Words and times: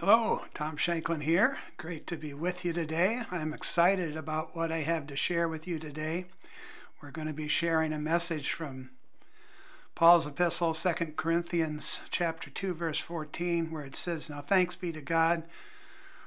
Hello, 0.00 0.42
Tom 0.54 0.76
Shanklin 0.76 1.22
here. 1.22 1.58
Great 1.76 2.06
to 2.06 2.16
be 2.16 2.32
with 2.32 2.64
you 2.64 2.72
today. 2.72 3.22
I'm 3.32 3.52
excited 3.52 4.16
about 4.16 4.54
what 4.54 4.70
I 4.70 4.82
have 4.82 5.08
to 5.08 5.16
share 5.16 5.48
with 5.48 5.66
you 5.66 5.80
today. 5.80 6.26
We're 7.02 7.10
going 7.10 7.26
to 7.26 7.32
be 7.34 7.48
sharing 7.48 7.92
a 7.92 7.98
message 7.98 8.52
from 8.52 8.90
Paul's 9.96 10.24
epistle, 10.24 10.72
2 10.72 10.92
Corinthians 11.16 12.00
chapter 12.12 12.48
2 12.48 12.74
verse 12.74 13.00
14, 13.00 13.72
where 13.72 13.82
it 13.82 13.96
says, 13.96 14.30
"Now 14.30 14.40
thanks 14.40 14.76
be 14.76 14.92
to 14.92 15.00
God 15.00 15.42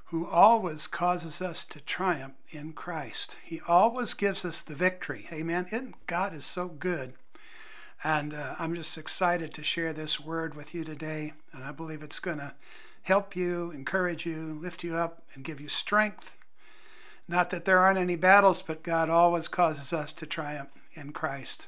who 0.08 0.28
always 0.28 0.86
causes 0.86 1.42
us 1.42 1.64
to 1.68 1.80
triumph 1.80 2.34
in 2.50 2.74
Christ. 2.74 3.38
He 3.42 3.62
always 3.70 4.14
gives 4.14 4.44
us 4.44 4.62
the 4.62 4.76
victory." 4.76 5.30
Amen. 5.32 5.94
God 6.08 6.34
is 6.34 6.44
so 6.44 6.68
good. 6.68 7.14
And 8.04 8.34
uh, 8.34 8.56
I'm 8.60 8.76
just 8.76 8.98
excited 8.98 9.54
to 9.54 9.64
share 9.64 9.94
this 9.94 10.20
word 10.20 10.56
with 10.56 10.76
you 10.76 10.84
today, 10.84 11.32
and 11.54 11.64
I 11.64 11.72
believe 11.72 12.04
it's 12.04 12.20
going 12.20 12.40
to 12.40 12.54
help 13.04 13.36
you, 13.36 13.72
encourage 13.72 14.26
you, 14.26 14.58
lift 14.62 14.84
you 14.84 14.96
up, 14.96 15.24
and 15.34 15.44
give 15.44 15.60
you 15.60 15.68
strength. 15.68 16.38
Not 17.28 17.50
that 17.50 17.66
there 17.66 17.80
aren't 17.80 18.00
any 18.00 18.16
battles, 18.16 18.62
but 18.62 18.84
God 18.84 19.10
always 19.10 19.48
causes 19.48 19.94
us 19.94 20.14
to 20.14 20.26
triumph 20.26 20.70
in 20.94 21.12
Christ. 21.12 21.68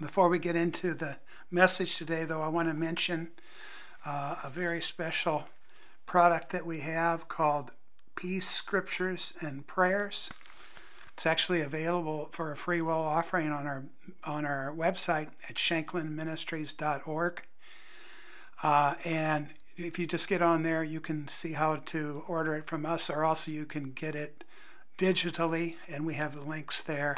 Before 0.00 0.28
we 0.28 0.38
get 0.38 0.56
into 0.56 0.94
the 0.94 1.18
message 1.50 1.96
today, 1.96 2.24
though, 2.24 2.42
I 2.42 2.48
want 2.48 2.68
to 2.68 2.74
mention 2.74 3.30
uh, 4.04 4.36
a 4.42 4.50
very 4.50 4.82
special 4.82 5.46
product 6.06 6.50
that 6.50 6.66
we 6.66 6.80
have 6.80 7.28
called 7.28 7.70
Peace 8.16 8.48
Scriptures 8.48 9.34
and 9.40 9.66
Prayers. 9.66 10.30
It's 11.12 11.26
actually 11.26 11.60
available 11.60 12.28
for 12.32 12.50
a 12.50 12.56
free 12.56 12.82
will 12.82 12.94
offering 12.94 13.50
on 13.50 13.66
our 13.66 13.84
on 14.24 14.44
our 14.44 14.74
website 14.76 15.28
at 15.48 15.54
shanklinministries.org. 15.54 17.42
Uh, 18.62 18.94
and 19.04 19.50
if 19.76 19.98
you 19.98 20.06
just 20.06 20.28
get 20.28 20.42
on 20.42 20.62
there, 20.62 20.84
you 20.84 21.00
can 21.00 21.26
see 21.28 21.52
how 21.52 21.76
to 21.76 22.22
order 22.28 22.54
it 22.54 22.66
from 22.66 22.86
us, 22.86 23.10
or 23.10 23.24
also 23.24 23.50
you 23.50 23.64
can 23.64 23.90
get 23.90 24.14
it 24.14 24.44
digitally, 24.98 25.76
and 25.88 26.06
we 26.06 26.14
have 26.14 26.34
the 26.34 26.40
links 26.40 26.82
there. 26.82 27.16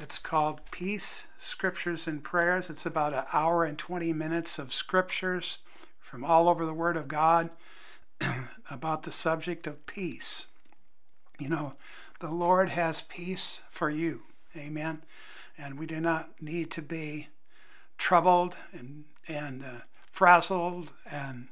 It's 0.00 0.18
called 0.18 0.60
Peace, 0.70 1.26
Scriptures, 1.38 2.06
and 2.06 2.22
Prayers. 2.22 2.70
It's 2.70 2.86
about 2.86 3.14
an 3.14 3.24
hour 3.32 3.64
and 3.64 3.78
20 3.78 4.12
minutes 4.12 4.58
of 4.58 4.72
scriptures 4.72 5.58
from 6.00 6.24
all 6.24 6.48
over 6.48 6.64
the 6.64 6.74
Word 6.74 6.96
of 6.96 7.08
God 7.08 7.50
about 8.70 9.04
the 9.04 9.12
subject 9.12 9.66
of 9.66 9.86
peace. 9.86 10.46
You 11.38 11.48
know, 11.48 11.74
the 12.20 12.30
Lord 12.30 12.70
has 12.70 13.02
peace 13.02 13.60
for 13.70 13.90
you. 13.90 14.22
Amen. 14.56 15.04
And 15.56 15.78
we 15.78 15.86
do 15.86 16.00
not 16.00 16.40
need 16.40 16.70
to 16.72 16.82
be 16.82 17.28
troubled 17.96 18.56
and, 18.72 19.04
and 19.28 19.64
uh, 19.64 19.80
frazzled 20.10 20.90
and 21.10 21.48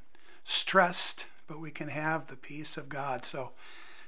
stressed, 0.47 1.27
but 1.49 1.61
we 1.61 1.73
can 1.73 1.89
have 1.89 2.29
the 2.29 2.37
peace 2.37 2.77
of 2.77 2.89
God. 2.89 3.25
So, 3.25 3.51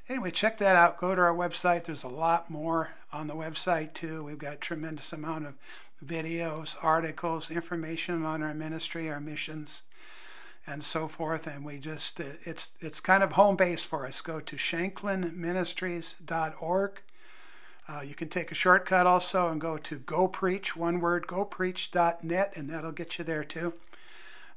anyway, 0.09 0.31
check 0.31 0.59
that 0.59 0.77
out. 0.77 1.01
Go 1.01 1.13
to 1.15 1.21
our 1.21 1.35
website. 1.35 1.85
There's 1.85 2.05
a 2.05 2.09
lot 2.09 2.49
more 2.49 2.91
on 3.13 3.27
the 3.27 3.35
website 3.35 3.93
too. 3.93 4.23
We've 4.25 4.39
got 4.39 4.61
tremendous 4.61 5.13
amount 5.13 5.47
of 5.47 5.55
videos, 6.05 6.77
articles, 6.81 7.51
information 7.51 8.25
on 8.25 8.41
our 8.43 8.55
ministry, 8.55 9.11
our 9.11 9.21
missions, 9.21 9.83
and 10.65 10.85
so 10.85 11.09
forth. 11.09 11.49
And 11.49 11.65
we 11.65 11.79
just 11.79 12.21
uh, 12.21 12.25
it's 12.43 12.71
it's 12.79 13.01
kind 13.01 13.25
of 13.25 13.33
home 13.33 13.57
base 13.57 13.85
for 13.85 14.07
us. 14.07 14.21
Go 14.21 14.39
to 14.39 14.57
shanklinministries.org. 14.57 17.01
Uh, 17.91 18.03
you 18.03 18.15
can 18.15 18.29
take 18.29 18.53
a 18.53 18.55
shortcut 18.55 19.07
also 19.07 19.49
and 19.49 19.59
go 19.61 19.79
to 19.79 19.99
go 19.99 20.29
preach 20.29 20.77
one 20.77 21.01
word 21.01 21.27
gopreach.net 21.27 22.53
and 22.55 22.71
that'll 22.71 22.93
get 22.93 23.19
you 23.19 23.25
there 23.25 23.43
too 23.43 23.73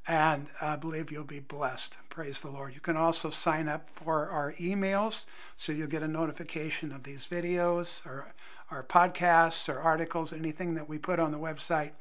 and 0.08 0.48
uh, 0.62 0.68
I 0.68 0.76
believe 0.76 1.12
you'll 1.12 1.24
be 1.24 1.40
blessed. 1.40 1.98
Praise 2.10 2.42
the 2.42 2.50
Lord. 2.50 2.74
You 2.74 2.82
can 2.82 2.98
also 2.98 3.30
sign 3.30 3.68
up 3.68 3.90
for 3.90 4.30
our 4.30 4.54
emails 4.54 5.26
so 5.56 5.72
you'll 5.72 5.88
get 5.88 6.04
a 6.04 6.08
notification 6.08 6.92
of 6.92 7.04
these 7.04 7.28
videos 7.28 8.06
or 8.06 8.34
our 8.72 8.84
podcasts 8.84 9.70
or 9.70 9.80
articles, 9.80 10.34
anything 10.34 10.76
that 10.76 10.90
we 10.90 10.98
put 10.98 11.20
on 11.20 11.32
the 11.32 11.38
website. 11.38 11.92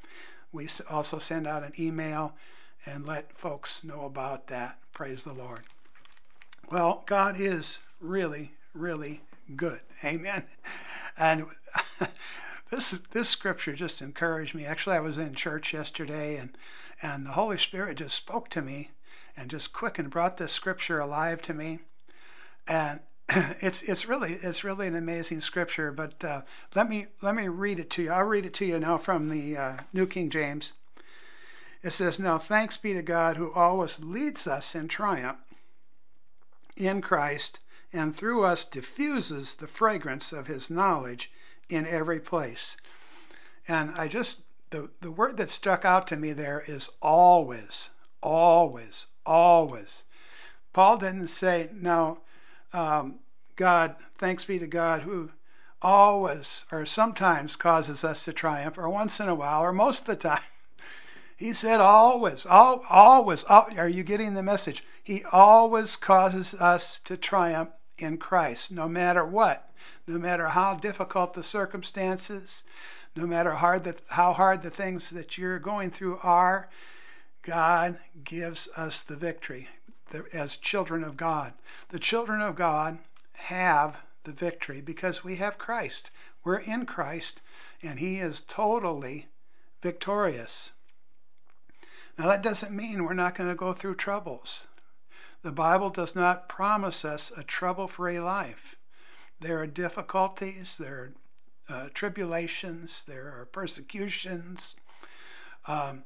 We 0.52 0.68
also 0.88 1.18
send 1.18 1.46
out 1.46 1.62
an 1.62 1.72
email 1.78 2.34
and 2.86 3.06
let 3.06 3.32
folks 3.32 3.84
know 3.84 4.04
about 4.04 4.46
that. 4.46 4.78
Praise 4.92 5.24
the 5.24 5.32
Lord. 5.32 5.60
Well, 6.70 7.04
God 7.06 7.38
is 7.38 7.80
really, 8.00 8.52
really 8.74 9.20
good. 9.56 9.80
Amen. 10.04 10.44
And 11.18 11.46
this 12.70 12.98
this 13.10 13.28
scripture 13.28 13.74
just 13.74 14.00
encouraged 14.00 14.54
me. 14.54 14.64
Actually, 14.64 14.96
I 14.96 15.00
was 15.00 15.18
in 15.18 15.34
church 15.34 15.74
yesterday 15.74 16.36
and 16.36 16.56
and 17.02 17.26
the 17.26 17.32
Holy 17.32 17.58
Spirit 17.58 17.98
just 17.98 18.16
spoke 18.16 18.48
to 18.50 18.62
me 18.62 18.90
and 19.36 19.50
just 19.50 19.72
quickened, 19.72 20.10
brought 20.10 20.36
this 20.36 20.52
scripture 20.52 20.98
alive 20.98 21.40
to 21.42 21.54
me. 21.54 21.80
And 22.66 23.00
it's 23.60 23.82
it's 23.82 24.06
really 24.06 24.34
it's 24.34 24.64
really 24.64 24.86
an 24.86 24.96
amazing 24.96 25.40
scripture. 25.40 25.92
But 25.92 26.24
uh, 26.24 26.42
let 26.74 26.88
me 26.88 27.06
let 27.22 27.34
me 27.34 27.48
read 27.48 27.78
it 27.78 27.90
to 27.90 28.02
you. 28.02 28.10
I'll 28.10 28.24
read 28.24 28.46
it 28.46 28.54
to 28.54 28.66
you 28.66 28.78
now 28.78 28.98
from 28.98 29.28
the 29.28 29.56
uh, 29.56 29.76
New 29.92 30.06
King 30.06 30.30
James. 30.30 30.72
It 31.82 31.90
says, 31.90 32.20
"Now 32.20 32.38
thanks 32.38 32.76
be 32.76 32.92
to 32.92 33.02
God 33.02 33.36
who 33.36 33.52
always 33.52 34.00
leads 34.00 34.46
us 34.46 34.74
in 34.74 34.88
triumph 34.88 35.38
in 36.76 37.00
Christ, 37.00 37.60
and 37.92 38.16
through 38.16 38.44
us 38.44 38.64
diffuses 38.64 39.56
the 39.56 39.66
fragrance 39.66 40.32
of 40.32 40.46
His 40.46 40.70
knowledge 40.70 41.30
in 41.68 41.86
every 41.86 42.20
place." 42.20 42.76
And 43.68 43.92
I 43.96 44.08
just 44.08 44.40
the, 44.70 44.90
the 45.00 45.10
word 45.10 45.36
that 45.36 45.50
stuck 45.50 45.84
out 45.84 46.06
to 46.08 46.16
me 46.16 46.32
there 46.32 46.62
is 46.66 46.90
always, 47.02 47.90
always, 48.22 49.06
always. 49.26 50.04
Paul 50.72 50.98
didn't 50.98 51.28
say, 51.28 51.68
no, 51.74 52.18
um, 52.72 53.18
God, 53.56 53.96
thanks 54.18 54.44
be 54.44 54.58
to 54.58 54.66
God 54.66 55.02
who 55.02 55.30
always 55.82 56.64
or 56.70 56.86
sometimes 56.86 57.56
causes 57.56 58.04
us 58.04 58.24
to 58.24 58.32
triumph, 58.32 58.78
or 58.78 58.88
once 58.88 59.18
in 59.18 59.28
a 59.28 59.34
while, 59.34 59.62
or 59.62 59.72
most 59.72 60.00
of 60.00 60.06
the 60.06 60.16
time. 60.16 60.42
He 61.36 61.54
said 61.54 61.80
always, 61.80 62.44
all, 62.44 62.84
always. 62.90 63.44
All, 63.44 63.68
are 63.78 63.88
you 63.88 64.02
getting 64.02 64.34
the 64.34 64.42
message? 64.42 64.84
He 65.02 65.24
always 65.32 65.96
causes 65.96 66.52
us 66.52 67.00
to 67.04 67.16
triumph 67.16 67.70
in 67.96 68.18
Christ, 68.18 68.70
no 68.70 68.90
matter 68.90 69.24
what, 69.24 69.72
no 70.06 70.18
matter 70.18 70.48
how 70.48 70.74
difficult 70.74 71.32
the 71.32 71.42
circumstances, 71.42 72.62
no 73.16 73.26
matter 73.26 73.52
hard 73.52 73.84
the, 73.84 73.96
how 74.10 74.32
hard 74.32 74.62
the 74.62 74.70
things 74.70 75.10
that 75.10 75.36
you're 75.36 75.58
going 75.58 75.90
through 75.90 76.18
are, 76.22 76.68
God 77.42 77.98
gives 78.22 78.68
us 78.76 79.02
the 79.02 79.16
victory 79.16 79.68
as 80.32 80.56
children 80.56 81.04
of 81.04 81.16
God. 81.16 81.52
The 81.88 81.98
children 81.98 82.40
of 82.40 82.56
God 82.56 82.98
have 83.32 83.98
the 84.24 84.32
victory 84.32 84.80
because 84.80 85.24
we 85.24 85.36
have 85.36 85.58
Christ. 85.58 86.10
We're 86.44 86.58
in 86.58 86.86
Christ, 86.86 87.40
and 87.82 87.98
He 87.98 88.18
is 88.18 88.40
totally 88.40 89.26
victorious. 89.82 90.72
Now, 92.18 92.26
that 92.26 92.42
doesn't 92.42 92.76
mean 92.76 93.04
we're 93.04 93.14
not 93.14 93.34
going 93.34 93.48
to 93.48 93.56
go 93.56 93.72
through 93.72 93.94
troubles. 93.94 94.66
The 95.42 95.52
Bible 95.52 95.88
does 95.88 96.14
not 96.14 96.48
promise 96.48 97.04
us 97.04 97.32
a 97.34 97.42
trouble 97.42 97.88
free 97.88 98.20
life. 98.20 98.76
There 99.40 99.58
are 99.58 99.66
difficulties, 99.66 100.76
there 100.76 100.96
are 100.96 101.12
uh, 101.70 101.88
tribulations, 101.94 103.04
there 103.06 103.28
are 103.28 103.46
persecutions. 103.46 104.76
Um, 105.66 106.04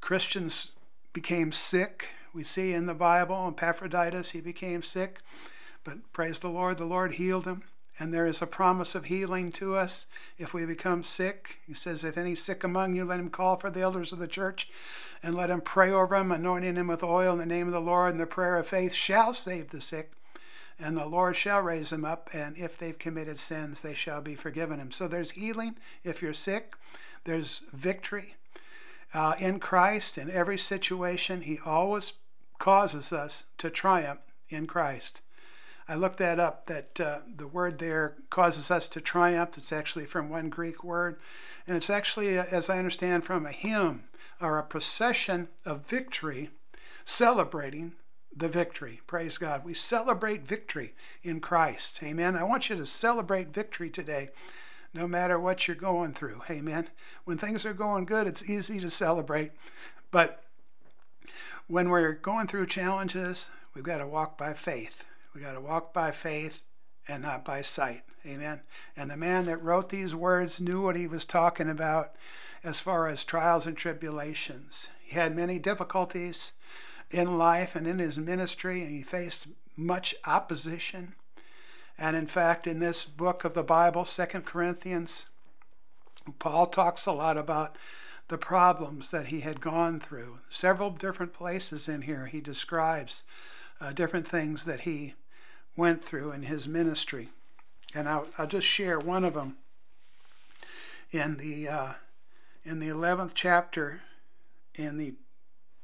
Christians 0.00 0.72
became 1.12 1.52
sick. 1.52 2.08
We 2.32 2.42
see 2.42 2.72
in 2.72 2.86
the 2.86 2.94
Bible, 2.94 3.48
Epaphroditus, 3.48 4.30
he 4.30 4.40
became 4.40 4.82
sick. 4.82 5.20
But 5.84 6.12
praise 6.12 6.40
the 6.40 6.48
Lord, 6.48 6.78
the 6.78 6.84
Lord 6.84 7.14
healed 7.14 7.46
him. 7.46 7.62
And 7.98 8.14
there 8.14 8.26
is 8.26 8.40
a 8.40 8.46
promise 8.46 8.94
of 8.94 9.06
healing 9.06 9.52
to 9.52 9.76
us 9.76 10.06
if 10.38 10.54
we 10.54 10.64
become 10.64 11.04
sick. 11.04 11.58
He 11.66 11.74
says, 11.74 12.02
If 12.02 12.16
any 12.16 12.34
sick 12.34 12.64
among 12.64 12.96
you, 12.96 13.04
let 13.04 13.20
him 13.20 13.28
call 13.28 13.58
for 13.58 13.68
the 13.68 13.82
elders 13.82 14.10
of 14.10 14.18
the 14.18 14.26
church 14.26 14.70
and 15.22 15.34
let 15.34 15.50
him 15.50 15.60
pray 15.60 15.90
over 15.90 16.16
him, 16.16 16.32
anointing 16.32 16.76
him 16.76 16.86
with 16.86 17.02
oil 17.02 17.32
in 17.32 17.38
the 17.38 17.46
name 17.46 17.66
of 17.66 17.74
the 17.74 17.80
Lord. 17.80 18.12
And 18.12 18.20
the 18.20 18.26
prayer 18.26 18.56
of 18.56 18.66
faith 18.66 18.94
shall 18.94 19.34
save 19.34 19.68
the 19.68 19.82
sick 19.82 20.12
and 20.80 20.96
the 20.96 21.06
Lord 21.06 21.36
shall 21.36 21.60
raise 21.60 21.90
them 21.90 22.04
up, 22.04 22.30
and 22.32 22.56
if 22.56 22.78
they've 22.78 22.98
committed 22.98 23.38
sins, 23.38 23.82
they 23.82 23.94
shall 23.94 24.20
be 24.20 24.34
forgiven 24.34 24.78
them. 24.78 24.90
So 24.90 25.06
there's 25.06 25.32
healing 25.32 25.76
if 26.04 26.22
you're 26.22 26.34
sick, 26.34 26.74
there's 27.24 27.62
victory 27.72 28.34
uh, 29.12 29.34
in 29.38 29.58
Christ 29.58 30.16
in 30.16 30.30
every 30.30 30.58
situation. 30.58 31.42
He 31.42 31.58
always 31.64 32.14
causes 32.58 33.12
us 33.12 33.44
to 33.58 33.70
triumph 33.70 34.20
in 34.48 34.66
Christ. 34.66 35.20
I 35.88 35.96
looked 35.96 36.18
that 36.18 36.38
up, 36.38 36.66
that 36.66 37.00
uh, 37.00 37.18
the 37.36 37.48
word 37.48 37.78
there 37.78 38.14
causes 38.30 38.70
us 38.70 38.86
to 38.88 39.00
triumph. 39.00 39.58
It's 39.58 39.72
actually 39.72 40.06
from 40.06 40.28
one 40.28 40.48
Greek 40.48 40.84
word, 40.84 41.18
and 41.66 41.76
it's 41.76 41.90
actually, 41.90 42.38
uh, 42.38 42.44
as 42.50 42.70
I 42.70 42.78
understand, 42.78 43.24
from 43.24 43.44
a 43.44 43.50
hymn 43.50 44.04
or 44.40 44.58
a 44.58 44.62
procession 44.62 45.48
of 45.66 45.86
victory 45.86 46.50
celebrating 47.04 47.92
the 48.34 48.48
victory. 48.48 49.00
Praise 49.06 49.38
God. 49.38 49.64
We 49.64 49.74
celebrate 49.74 50.46
victory 50.46 50.94
in 51.22 51.40
Christ. 51.40 52.00
Amen. 52.02 52.36
I 52.36 52.44
want 52.44 52.70
you 52.70 52.76
to 52.76 52.86
celebrate 52.86 53.48
victory 53.48 53.90
today, 53.90 54.30
no 54.94 55.06
matter 55.06 55.38
what 55.38 55.66
you're 55.66 55.76
going 55.76 56.14
through. 56.14 56.42
Amen. 56.48 56.88
When 57.24 57.38
things 57.38 57.66
are 57.66 57.74
going 57.74 58.04
good, 58.04 58.26
it's 58.26 58.48
easy 58.48 58.80
to 58.80 58.90
celebrate. 58.90 59.52
But 60.10 60.42
when 61.66 61.88
we're 61.88 62.12
going 62.12 62.46
through 62.46 62.66
challenges, 62.66 63.48
We've 63.74 63.84
got 63.84 63.98
to 63.98 64.06
walk 64.06 64.36
by 64.36 64.54
faith. 64.54 65.04
We've 65.32 65.44
got 65.44 65.52
to 65.52 65.60
walk 65.60 65.94
by 65.94 66.10
faith 66.10 66.62
and 67.06 67.22
not 67.22 67.44
by 67.44 67.62
sight. 67.62 68.02
Amen. 68.26 68.62
And 68.96 69.10
the 69.10 69.16
man 69.16 69.46
that 69.46 69.62
wrote 69.62 69.88
these 69.88 70.14
words 70.14 70.60
knew 70.60 70.82
what 70.82 70.96
he 70.96 71.06
was 71.06 71.24
talking 71.24 71.70
about 71.70 72.12
as 72.64 72.80
far 72.80 73.06
as 73.06 73.24
trials 73.24 73.66
and 73.66 73.76
tribulations. 73.76 74.88
He 75.02 75.14
had 75.14 75.34
many 75.34 75.58
difficulties 75.58 76.52
in 77.10 77.38
life 77.38 77.74
and 77.74 77.86
in 77.86 77.98
his 77.98 78.18
ministry, 78.18 78.82
and 78.82 78.90
he 78.90 79.02
faced 79.02 79.48
much 79.76 80.14
opposition. 80.26 81.14
And 81.98 82.16
in 82.16 82.26
fact, 82.26 82.66
in 82.66 82.78
this 82.78 83.04
book 83.04 83.44
of 83.44 83.54
the 83.54 83.62
Bible, 83.62 84.04
Second 84.04 84.46
Corinthians, 84.46 85.26
Paul 86.38 86.66
talks 86.66 87.06
a 87.06 87.12
lot 87.12 87.36
about 87.36 87.76
the 88.28 88.38
problems 88.38 89.10
that 89.10 89.26
he 89.26 89.40
had 89.40 89.60
gone 89.60 89.98
through. 89.98 90.38
Several 90.48 90.90
different 90.90 91.32
places 91.32 91.88
in 91.88 92.02
here, 92.02 92.26
he 92.26 92.40
describes 92.40 93.24
uh, 93.80 93.92
different 93.92 94.28
things 94.28 94.64
that 94.64 94.80
he 94.80 95.14
went 95.76 96.04
through 96.04 96.30
in 96.30 96.42
his 96.44 96.68
ministry. 96.68 97.30
And 97.94 98.08
I'll, 98.08 98.28
I'll 98.38 98.46
just 98.46 98.66
share 98.66 98.98
one 98.98 99.24
of 99.24 99.34
them 99.34 99.56
in 101.10 101.38
the 101.38 101.68
uh, 101.68 101.92
in 102.62 102.78
the 102.78 102.88
11th 102.88 103.32
chapter, 103.34 104.02
in 104.74 104.98
the 104.98 105.14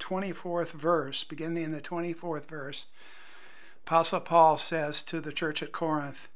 24th 0.06 0.70
verse, 0.70 1.24
beginning 1.24 1.64
in 1.64 1.72
the 1.72 1.80
24th 1.80 2.46
verse. 2.46 2.86
Apostle 3.84 4.20
Paul 4.20 4.56
says 4.56 5.02
to 5.02 5.20
the 5.20 5.32
church 5.32 5.64
at 5.64 5.72
Corinth, 5.72 6.28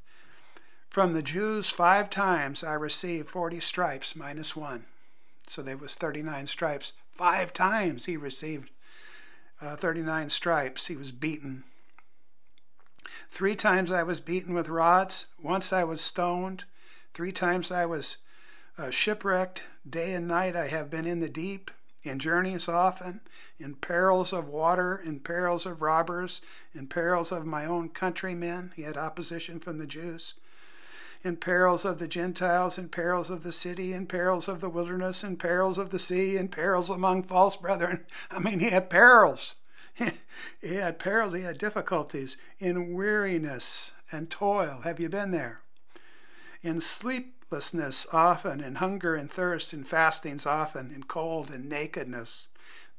From 0.89 1.13
the 1.13 1.21
Jews 1.21 1.69
five 1.69 2.09
times 2.09 2.65
I 2.65 2.73
received 2.73 3.29
40 3.29 3.61
stripes 3.61 4.13
minus 4.13 4.57
one. 4.57 4.87
So 5.47 5.61
there 5.61 5.77
was 5.77 5.95
39 5.95 6.47
stripes. 6.47 6.93
Five 7.15 7.53
times 7.53 8.05
he 8.05 8.17
received 8.17 8.69
uh, 9.61 9.77
39 9.77 10.29
stripes. 10.29 10.87
He 10.87 10.97
was 10.97 11.13
beaten. 11.13 11.63
Three 13.31 13.55
times 13.55 13.89
I 13.89 14.03
was 14.03 14.19
beaten 14.19 14.53
with 14.53 14.67
rods. 14.67 15.27
Once 15.41 15.71
I 15.71 15.85
was 15.85 16.01
stoned. 16.01 16.65
Three 17.13 17.31
times 17.31 17.71
I 17.71 17.85
was 17.85 18.17
uh, 18.77 18.89
shipwrecked. 18.89 19.63
Day 19.89 20.13
and 20.13 20.27
night 20.27 20.57
I 20.57 20.67
have 20.67 20.89
been 20.89 21.05
in 21.05 21.21
the 21.21 21.29
deep, 21.29 21.71
in 22.03 22.19
journeys 22.19 22.67
often, 22.67 23.21
in 23.59 23.75
perils 23.75 24.33
of 24.33 24.47
water, 24.47 24.99
in 25.03 25.19
perils 25.19 25.65
of 25.65 25.81
robbers, 25.81 26.41
in 26.73 26.87
perils 26.87 27.31
of 27.31 27.45
my 27.45 27.65
own 27.65 27.89
countrymen. 27.89 28.73
He 28.75 28.83
had 28.83 28.97
opposition 28.97 29.59
from 29.59 29.77
the 29.77 29.85
Jews. 29.85 30.33
In 31.23 31.37
perils 31.37 31.85
of 31.85 31.99
the 31.99 32.07
Gentiles, 32.07 32.79
in 32.79 32.89
perils 32.89 33.29
of 33.29 33.43
the 33.43 33.51
city, 33.51 33.93
in 33.93 34.07
perils 34.07 34.47
of 34.47 34.59
the 34.59 34.69
wilderness, 34.69 35.23
in 35.23 35.37
perils 35.37 35.77
of 35.77 35.91
the 35.91 35.99
sea, 35.99 36.35
in 36.35 36.47
perils 36.47 36.89
among 36.89 37.23
false 37.23 37.55
brethren. 37.55 38.05
I 38.31 38.39
mean, 38.39 38.59
he 38.59 38.69
had 38.69 38.89
perils. 38.89 39.55
he 39.95 40.75
had 40.75 40.97
perils, 40.97 41.35
he 41.35 41.41
had 41.41 41.59
difficulties 41.59 42.37
in 42.59 42.93
weariness 42.93 43.91
and 44.11 44.31
toil. 44.31 44.81
Have 44.83 44.99
you 44.99 45.09
been 45.09 45.31
there? 45.31 45.61
In 46.63 46.81
often, 48.13 48.61
in 48.61 48.75
hunger 48.75 49.15
and 49.15 49.29
thirst, 49.29 49.73
in 49.73 49.83
fastings 49.83 50.45
often, 50.45 50.91
in 50.93 51.03
cold 51.03 51.49
and 51.49 51.67
nakedness. 51.67 52.47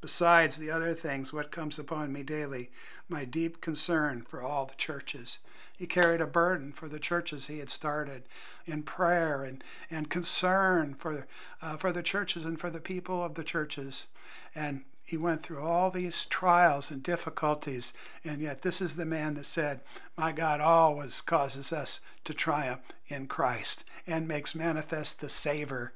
Besides 0.02 0.56
the 0.56 0.70
other 0.70 0.94
things, 0.94 1.32
what 1.32 1.50
comes 1.50 1.78
upon 1.78 2.12
me 2.12 2.22
daily, 2.22 2.70
my 3.08 3.24
deep 3.24 3.60
concern 3.60 4.26
for 4.28 4.42
all 4.42 4.66
the 4.66 4.74
churches. 4.74 5.38
He 5.78 5.86
carried 5.86 6.20
a 6.20 6.26
burden 6.26 6.72
for 6.72 6.88
the 6.88 6.98
churches 6.98 7.46
he 7.46 7.60
had 7.60 7.70
started 7.70 8.24
in 8.66 8.82
prayer 8.82 9.42
and, 9.42 9.64
and 9.90 10.10
concern 10.10 10.94
for, 10.94 11.26
uh, 11.62 11.76
for 11.76 11.92
the 11.92 12.02
churches 12.02 12.44
and 12.44 12.60
for 12.60 12.68
the 12.68 12.80
people 12.80 13.24
of 13.24 13.34
the 13.34 13.44
churches. 13.44 14.06
And 14.54 14.84
he 15.04 15.16
went 15.16 15.42
through 15.42 15.60
all 15.60 15.90
these 15.90 16.26
trials 16.26 16.90
and 16.90 17.02
difficulties, 17.02 17.92
and 18.24 18.40
yet 18.40 18.62
this 18.62 18.80
is 18.80 18.96
the 18.96 19.04
man 19.04 19.34
that 19.34 19.46
said, 19.46 19.80
My 20.16 20.32
God 20.32 20.60
always 20.60 21.20
causes 21.20 21.72
us 21.72 22.00
to 22.24 22.34
triumph 22.34 22.82
in 23.08 23.26
Christ 23.26 23.84
and 24.06 24.26
makes 24.26 24.54
manifest 24.54 25.20
the 25.20 25.28
savor, 25.28 25.92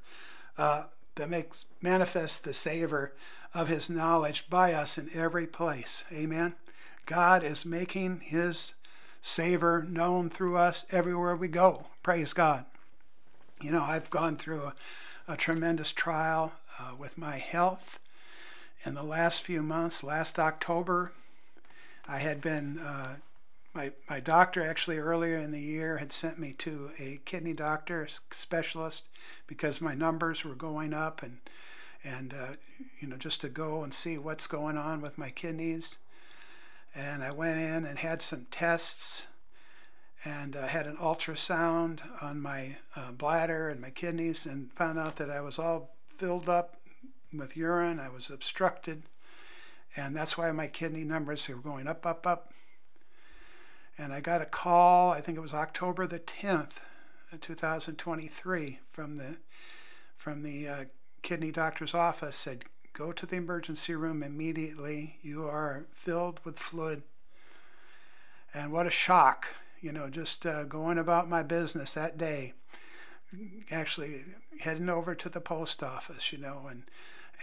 uh, 0.59 0.85
that 1.17 1.31
makes 1.31 1.67
manifest 1.81 2.45
the 2.45 2.55
savor 2.55 3.13
of 3.55 3.69
his 3.69 3.89
knowledge 3.89 4.47
by 4.51 4.73
us 4.73 4.99
in 4.99 5.09
every 5.15 5.47
place. 5.47 6.05
Amen. 6.13 6.55
God 7.07 7.43
is 7.43 7.65
making 7.65 8.21
his 8.21 8.75
savor 9.23 9.87
known 9.89 10.29
through 10.31 10.57
us 10.57 10.85
everywhere 10.91 11.37
we 11.37 11.49
go. 11.49 11.87
Praise 12.03 12.33
God. 12.33 12.65
You 13.61 13.73
know, 13.73 13.83
I've 13.83 14.11
gone 14.11 14.37
through 14.37 14.63
a, 14.63 14.75
a 15.27 15.37
tremendous 15.37 15.93
trial 15.93 16.53
uh, 16.79 16.95
with 16.99 17.17
my 17.17 17.39
health 17.39 17.99
in 18.85 18.95
the 18.95 19.03
last 19.03 19.43
few 19.43 19.63
months, 19.63 20.05
last 20.05 20.39
October, 20.39 21.13
I 22.07 22.19
had 22.19 22.41
been, 22.41 22.79
uh, 22.79 23.17
my, 23.77 23.93
my 24.09 24.21
doctor 24.21 24.67
actually 24.67 24.97
earlier 24.97 25.37
in 25.37 25.53
the 25.53 25.61
year 25.61 25.99
had 25.99 26.11
sent 26.11 26.39
me 26.39 26.55
to 26.55 26.91
a 26.99 27.21
kidney 27.27 27.53
doctor 27.53 28.09
specialist 28.31 29.11
because 29.47 29.83
my 29.83 29.95
numbers 29.95 30.45
were 30.45 30.55
going 30.55 30.95
up 30.95 31.23
and, 31.23 31.39
and 32.03 32.33
uh, 32.33 32.55
you 33.01 33.07
know, 33.07 33.17
just 33.17 33.43
to 33.43 33.51
go 33.51 33.85
and 33.85 33.93
see 33.93 34.17
what's 34.17 34.47
going 34.47 34.79
on 34.79 35.03
with 35.03 35.19
my 35.19 35.29
kidneys. 35.29 35.99
And 36.95 37.23
I 37.23 37.31
went 37.31 37.59
in 37.59 37.85
and 37.85 37.99
had 37.99 38.23
some 38.23 38.47
tests 38.51 39.27
and 40.25 40.57
uh, 40.57 40.67
had 40.67 40.87
an 40.87 40.97
ultrasound 40.97 42.01
on 42.23 42.41
my 42.41 42.77
uh, 42.97 43.13
bladder 43.13 43.69
and 43.69 43.81
my 43.83 43.91
kidneys 43.91 44.47
and 44.47 44.73
found 44.73 44.99
out 44.99 45.17
that 45.17 45.31
I 45.31 45.43
was 45.43 45.59
all 45.59 45.95
filled 46.17 46.49
up 46.49 46.79
with 47.37 47.59
urine. 47.59 48.01
I 48.01 48.09
was 48.09 48.31
obstructed. 48.31 49.03
And 49.95 50.17
that's 50.17 50.39
why 50.39 50.51
my 50.53 50.67
kidney 50.67 51.05
numbers 51.05 51.47
were 51.47 51.57
going 51.57 51.87
up, 51.87 52.07
up, 52.07 52.27
up. 52.27 52.53
And 53.99 54.13
I 54.13 54.21
got 54.21 54.43
a 54.43 54.47
call, 54.47 55.11
I 55.11 55.21
think 55.21 55.39
it 55.39 55.43
was 55.43 55.55
October 55.55 56.07
the 56.07 56.19
10th, 56.19 56.81
2023, 57.41 58.79
from 58.91 59.17
the, 59.17 59.37
from 60.17 60.43
the 60.43 60.69
uh, 60.69 60.85
kidney 61.23 61.51
doctor's 61.51 61.95
office, 61.95 62.37
said, 62.37 62.65
go 62.93 63.13
to 63.13 63.27
the 63.27 63.37
emergency 63.37 63.95
room 63.95 64.23
immediately. 64.23 65.17
You 65.23 65.47
are 65.47 65.87
filled 65.93 66.41
with 66.45 66.59
fluid. 66.59 67.03
And 68.55 68.73
what 68.73 68.87
a 68.87 68.91
shock, 68.91 69.49
you 69.81 69.93
know, 69.93 70.09
just 70.09 70.47
uh, 70.47 70.65
going 70.65 70.99
about 70.99 71.29
my 71.29 71.43
business 71.43 71.93
that 71.93 72.17
day, 72.17 72.55
actually 73.71 74.25
heading 74.61 74.89
over 74.89 75.15
to 75.15 75.29
the 75.29 75.41
post 75.41 75.83
office, 75.83 76.33
you 76.33 76.39
know, 76.39 76.67
and 76.71 76.85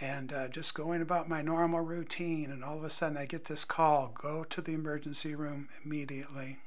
and 0.00 0.32
uh, 0.32 0.48
just 0.48 0.74
going 0.74 1.00
about 1.00 1.28
my 1.28 1.42
normal 1.42 1.80
routine. 1.80 2.50
And 2.50 2.64
all 2.64 2.76
of 2.76 2.84
a 2.84 2.90
sudden, 2.90 3.16
I 3.16 3.26
get 3.26 3.44
this 3.44 3.64
call 3.64 4.12
go 4.20 4.44
to 4.44 4.60
the 4.60 4.74
emergency 4.74 5.34
room 5.34 5.68
immediately. 5.84 6.58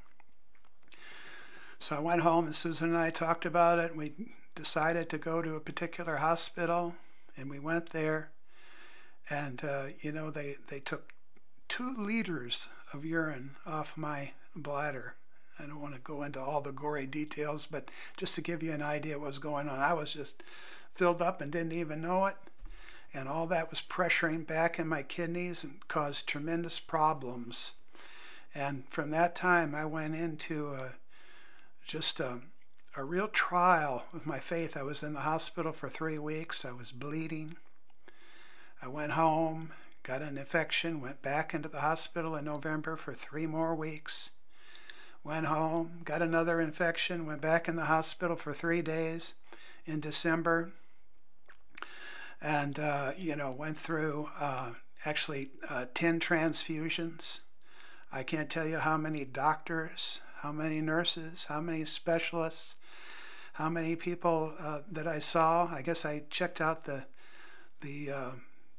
So 1.78 1.96
I 1.96 2.00
went 2.00 2.22
home, 2.22 2.46
and 2.46 2.54
Susan 2.54 2.88
and 2.88 2.98
I 2.98 3.10
talked 3.10 3.44
about 3.44 3.78
it. 3.78 3.90
And 3.90 3.98
we 3.98 4.12
decided 4.54 5.08
to 5.10 5.18
go 5.18 5.42
to 5.42 5.56
a 5.56 5.60
particular 5.60 6.16
hospital, 6.16 6.94
and 7.36 7.50
we 7.50 7.58
went 7.58 7.90
there. 7.90 8.30
And, 9.30 9.62
uh, 9.62 9.86
you 10.00 10.10
know, 10.10 10.30
they, 10.30 10.56
they 10.68 10.80
took 10.80 11.12
two 11.68 11.94
liters 11.96 12.68
of 12.94 13.04
urine 13.04 13.56
off 13.66 13.96
my 13.96 14.32
bladder. 14.56 15.14
I 15.58 15.66
don't 15.66 15.82
want 15.82 15.94
to 15.94 16.00
go 16.00 16.22
into 16.22 16.40
all 16.40 16.62
the 16.62 16.72
gory 16.72 17.06
details, 17.06 17.66
but 17.66 17.90
just 18.16 18.34
to 18.36 18.40
give 18.40 18.62
you 18.62 18.72
an 18.72 18.80
idea 18.80 19.18
what 19.18 19.26
was 19.26 19.38
going 19.38 19.68
on, 19.68 19.80
I 19.80 19.92
was 19.92 20.14
just 20.14 20.42
filled 20.94 21.20
up 21.20 21.40
and 21.40 21.52
didn't 21.52 21.72
even 21.72 22.00
know 22.00 22.26
it 22.26 22.36
and 23.14 23.28
all 23.28 23.46
that 23.46 23.70
was 23.70 23.80
pressuring 23.80 24.46
back 24.46 24.78
in 24.78 24.86
my 24.86 25.02
kidneys 25.02 25.64
and 25.64 25.86
caused 25.88 26.26
tremendous 26.26 26.78
problems. 26.78 27.72
And 28.54 28.84
from 28.90 29.10
that 29.10 29.34
time, 29.34 29.74
I 29.74 29.84
went 29.84 30.14
into 30.14 30.74
a, 30.74 30.92
just 31.86 32.20
a, 32.20 32.40
a 32.96 33.04
real 33.04 33.28
trial 33.28 34.04
with 34.12 34.26
my 34.26 34.38
faith. 34.38 34.76
I 34.76 34.82
was 34.82 35.02
in 35.02 35.14
the 35.14 35.20
hospital 35.20 35.72
for 35.72 35.88
three 35.88 36.18
weeks. 36.18 36.64
I 36.64 36.72
was 36.72 36.92
bleeding. 36.92 37.56
I 38.82 38.88
went 38.88 39.12
home, 39.12 39.72
got 40.02 40.22
an 40.22 40.38
infection, 40.38 41.00
went 41.00 41.22
back 41.22 41.52
into 41.52 41.68
the 41.68 41.80
hospital 41.80 42.36
in 42.36 42.44
November 42.44 42.96
for 42.96 43.12
three 43.12 43.46
more 43.46 43.74
weeks. 43.74 44.30
Went 45.24 45.46
home, 45.46 46.00
got 46.04 46.22
another 46.22 46.60
infection, 46.60 47.26
went 47.26 47.40
back 47.40 47.68
in 47.68 47.76
the 47.76 47.86
hospital 47.86 48.36
for 48.36 48.52
three 48.52 48.82
days 48.82 49.34
in 49.84 50.00
December 50.00 50.70
and 52.40 52.78
uh, 52.78 53.12
you 53.16 53.36
know 53.36 53.50
went 53.50 53.78
through 53.78 54.28
uh, 54.40 54.72
actually 55.04 55.50
uh, 55.68 55.86
10 55.94 56.20
transfusions. 56.20 57.40
I 58.12 58.22
can't 58.22 58.50
tell 58.50 58.66
you 58.66 58.78
how 58.78 58.96
many 58.96 59.24
doctors 59.24 60.20
how 60.42 60.52
many 60.52 60.80
nurses 60.80 61.46
how 61.48 61.60
many 61.60 61.84
specialists 61.84 62.76
how 63.54 63.68
many 63.68 63.96
people 63.96 64.52
uh, 64.60 64.80
that 64.90 65.06
i 65.06 65.18
saw. 65.18 65.68
I 65.72 65.82
guess 65.82 66.04
i 66.04 66.22
checked 66.30 66.60
out 66.60 66.84
the 66.84 67.06
the 67.80 68.10
uh, 68.10 68.30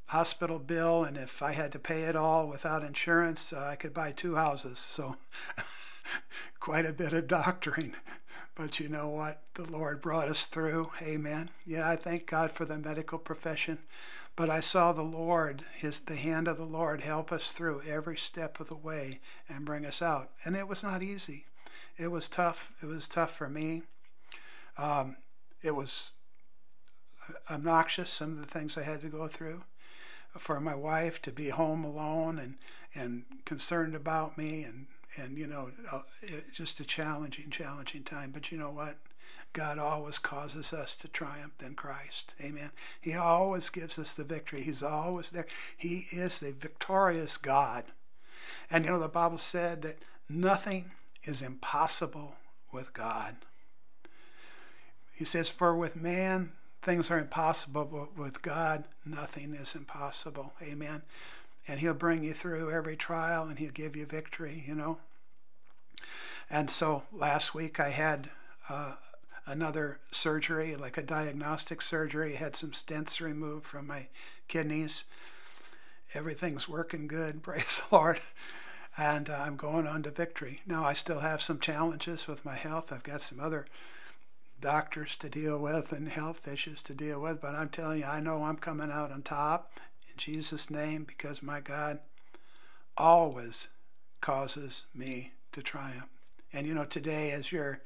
hospital 0.08 0.60
bill 0.60 1.04
and 1.04 1.18
if 1.18 1.42
i 1.42 1.52
had 1.52 1.72
to 1.74 1.80
pay 1.80 2.04
it 2.04 2.16
all 2.16 2.48
without 2.48 2.84
insurance 2.84 3.54
uh, 3.54 3.68
i 3.72 3.76
could 3.76 3.94
buy 3.94 4.12
two 4.12 4.36
houses. 4.36 4.86
So 4.90 5.18
quite 6.60 6.86
a 6.86 6.94
bit 6.94 7.14
of 7.14 7.28
doctoring 7.28 7.94
but 8.60 8.78
you 8.78 8.90
know 8.90 9.08
what? 9.08 9.42
The 9.54 9.64
Lord 9.64 10.02
brought 10.02 10.28
us 10.28 10.46
through. 10.46 10.92
Amen. 11.02 11.50
Yeah, 11.66 11.90
I 11.90 11.96
thank 11.96 12.26
God 12.26 12.52
for 12.52 12.66
the 12.66 12.78
medical 12.78 13.18
profession. 13.18 13.80
But 14.36 14.50
I 14.50 14.60
saw 14.60 14.92
the 14.92 15.02
Lord, 15.02 15.64
his 15.78 16.02
the 16.02 16.18
hand 16.18 16.50
of 16.50 16.58
the 16.58 16.66
Lord 16.66 17.00
help 17.00 17.32
us 17.32 17.54
through 17.54 17.84
every 17.88 18.18
step 18.18 18.60
of 18.60 18.68
the 18.68 18.76
way 18.76 19.22
and 19.48 19.64
bring 19.64 19.86
us 19.86 20.02
out. 20.02 20.32
And 20.44 20.58
it 20.58 20.68
was 20.68 20.84
not 20.84 21.02
easy. 21.02 21.46
It 21.98 22.10
was 22.10 22.28
tough. 22.28 22.74
It 22.84 22.88
was 22.88 23.08
tough 23.08 23.34
for 23.34 23.48
me. 23.48 23.84
Um, 24.78 25.16
it 25.64 25.74
was 25.74 26.12
obnoxious, 27.50 28.10
some 28.10 28.34
of 28.34 28.40
the 28.40 28.46
things 28.46 28.78
I 28.78 28.84
had 28.84 29.02
to 29.04 29.08
go 29.08 29.28
through. 29.30 29.64
For 30.38 30.60
my 30.60 30.76
wife 30.76 31.22
to 31.22 31.32
be 31.32 31.48
home 31.48 31.86
alone 31.86 32.38
and, 32.38 32.56
and 32.94 33.24
concerned 33.46 33.96
about 33.96 34.38
me 34.38 34.64
and, 34.64 34.88
and 35.16 35.38
you 35.38 35.48
know, 35.48 35.72
uh, 35.92 36.02
just 36.54 36.80
a 36.80 36.84
challenging, 36.84 37.50
challenging 37.50 38.04
time. 38.04 38.32
But 38.32 38.52
you 38.52 38.58
know 38.58 38.72
what? 38.72 38.98
God 39.54 39.80
always 39.80 40.20
causes 40.20 40.74
us 40.74 40.96
to 40.98 41.08
triumph 41.08 41.54
in 41.66 41.74
Christ. 41.74 42.36
Amen. 42.42 42.72
He 43.02 43.16
always 43.16 43.70
gives 43.70 43.98
us 43.98 44.14
the 44.14 44.24
victory. 44.24 44.62
He's 44.62 44.84
always 44.84 45.32
there. 45.32 45.48
He 45.76 46.06
is 46.12 46.40
the 46.40 46.52
victorious 46.52 47.38
God. 47.38 47.86
And 48.70 48.86
you 48.86 48.92
know, 48.92 49.00
the 49.00 49.08
Bible 49.08 49.40
said 49.40 49.82
that 49.82 49.98
nothing 50.30 50.92
is 51.24 51.42
impossible 51.42 52.36
with 52.72 52.94
God. 52.94 53.36
He 55.12 55.26
says, 55.26 55.50
For 55.50 55.76
with 55.76 55.96
man 55.96 56.52
things 56.82 57.12
are 57.12 57.20
impossible, 57.20 57.86
but 57.86 58.18
with 58.18 58.42
God 58.42 58.86
nothing 59.06 59.54
is 59.54 59.76
impossible. 59.76 60.54
Amen. 60.62 61.02
And 61.70 61.80
He'll 61.80 61.94
bring 61.94 62.24
you 62.24 62.34
through 62.34 62.72
every 62.72 62.98
trial 62.98 63.48
and 63.48 63.60
He'll 63.60 63.70
give 63.70 63.96
you 63.96 64.08
victory, 64.08 64.64
you 64.68 64.74
know. 64.74 64.98
And 66.50 66.68
so 66.68 67.04
last 67.12 67.54
week 67.54 67.80
I 67.80 67.90
had 67.90 68.32
uh, 68.70 68.96
another 69.46 70.00
surgery, 70.10 70.76
like 70.76 70.98
a 70.98 71.04
diagnostic 71.04 71.84
surgery. 71.84 72.34
I 72.34 72.40
had 72.40 72.56
some 72.56 72.72
stents 72.72 73.22
removed 73.22 73.68
from 73.68 73.86
my 73.86 74.08
kidneys. 74.48 75.04
Everything's 76.16 76.68
working 76.68 77.08
good, 77.08 77.44
praise 77.44 77.84
the 77.88 77.96
Lord. 77.96 78.20
And 78.98 79.30
uh, 79.30 79.44
I'm 79.46 79.56
going 79.56 79.86
on 79.86 80.02
to 80.04 80.12
victory. 80.12 80.62
Now, 80.66 80.84
I 80.84 80.94
still 80.94 81.20
have 81.20 81.40
some 81.40 81.60
challenges 81.60 82.28
with 82.28 82.44
my 82.44 82.56
health. 82.56 82.92
I've 82.92 83.04
got 83.04 83.22
some 83.22 83.40
other 83.40 83.68
doctors 84.60 85.18
to 85.18 85.30
deal 85.30 85.60
with 85.60 85.92
and 85.92 86.10
health 86.10 86.48
issues 86.48 86.82
to 86.84 86.96
deal 86.96 87.22
with, 87.22 87.40
but 87.40 87.54
I'm 87.54 87.70
telling 87.70 88.00
you, 88.00 88.06
I 88.06 88.22
know 88.22 88.42
I'm 88.44 88.58
coming 88.58 88.92
out 88.92 89.12
on 89.12 89.22
top 89.22 89.80
Jesus' 90.20 90.70
name 90.70 91.06
because 91.06 91.42
my 91.42 91.62
God 91.62 92.00
always 92.98 93.68
causes 94.20 94.84
me 94.94 95.32
to 95.54 95.64
triumph. 95.64 96.10
And 96.52 96.68
you 96.68 96.74
know, 96.74 96.84
today 96.84 97.32
as 97.32 97.52
you're 97.52 97.82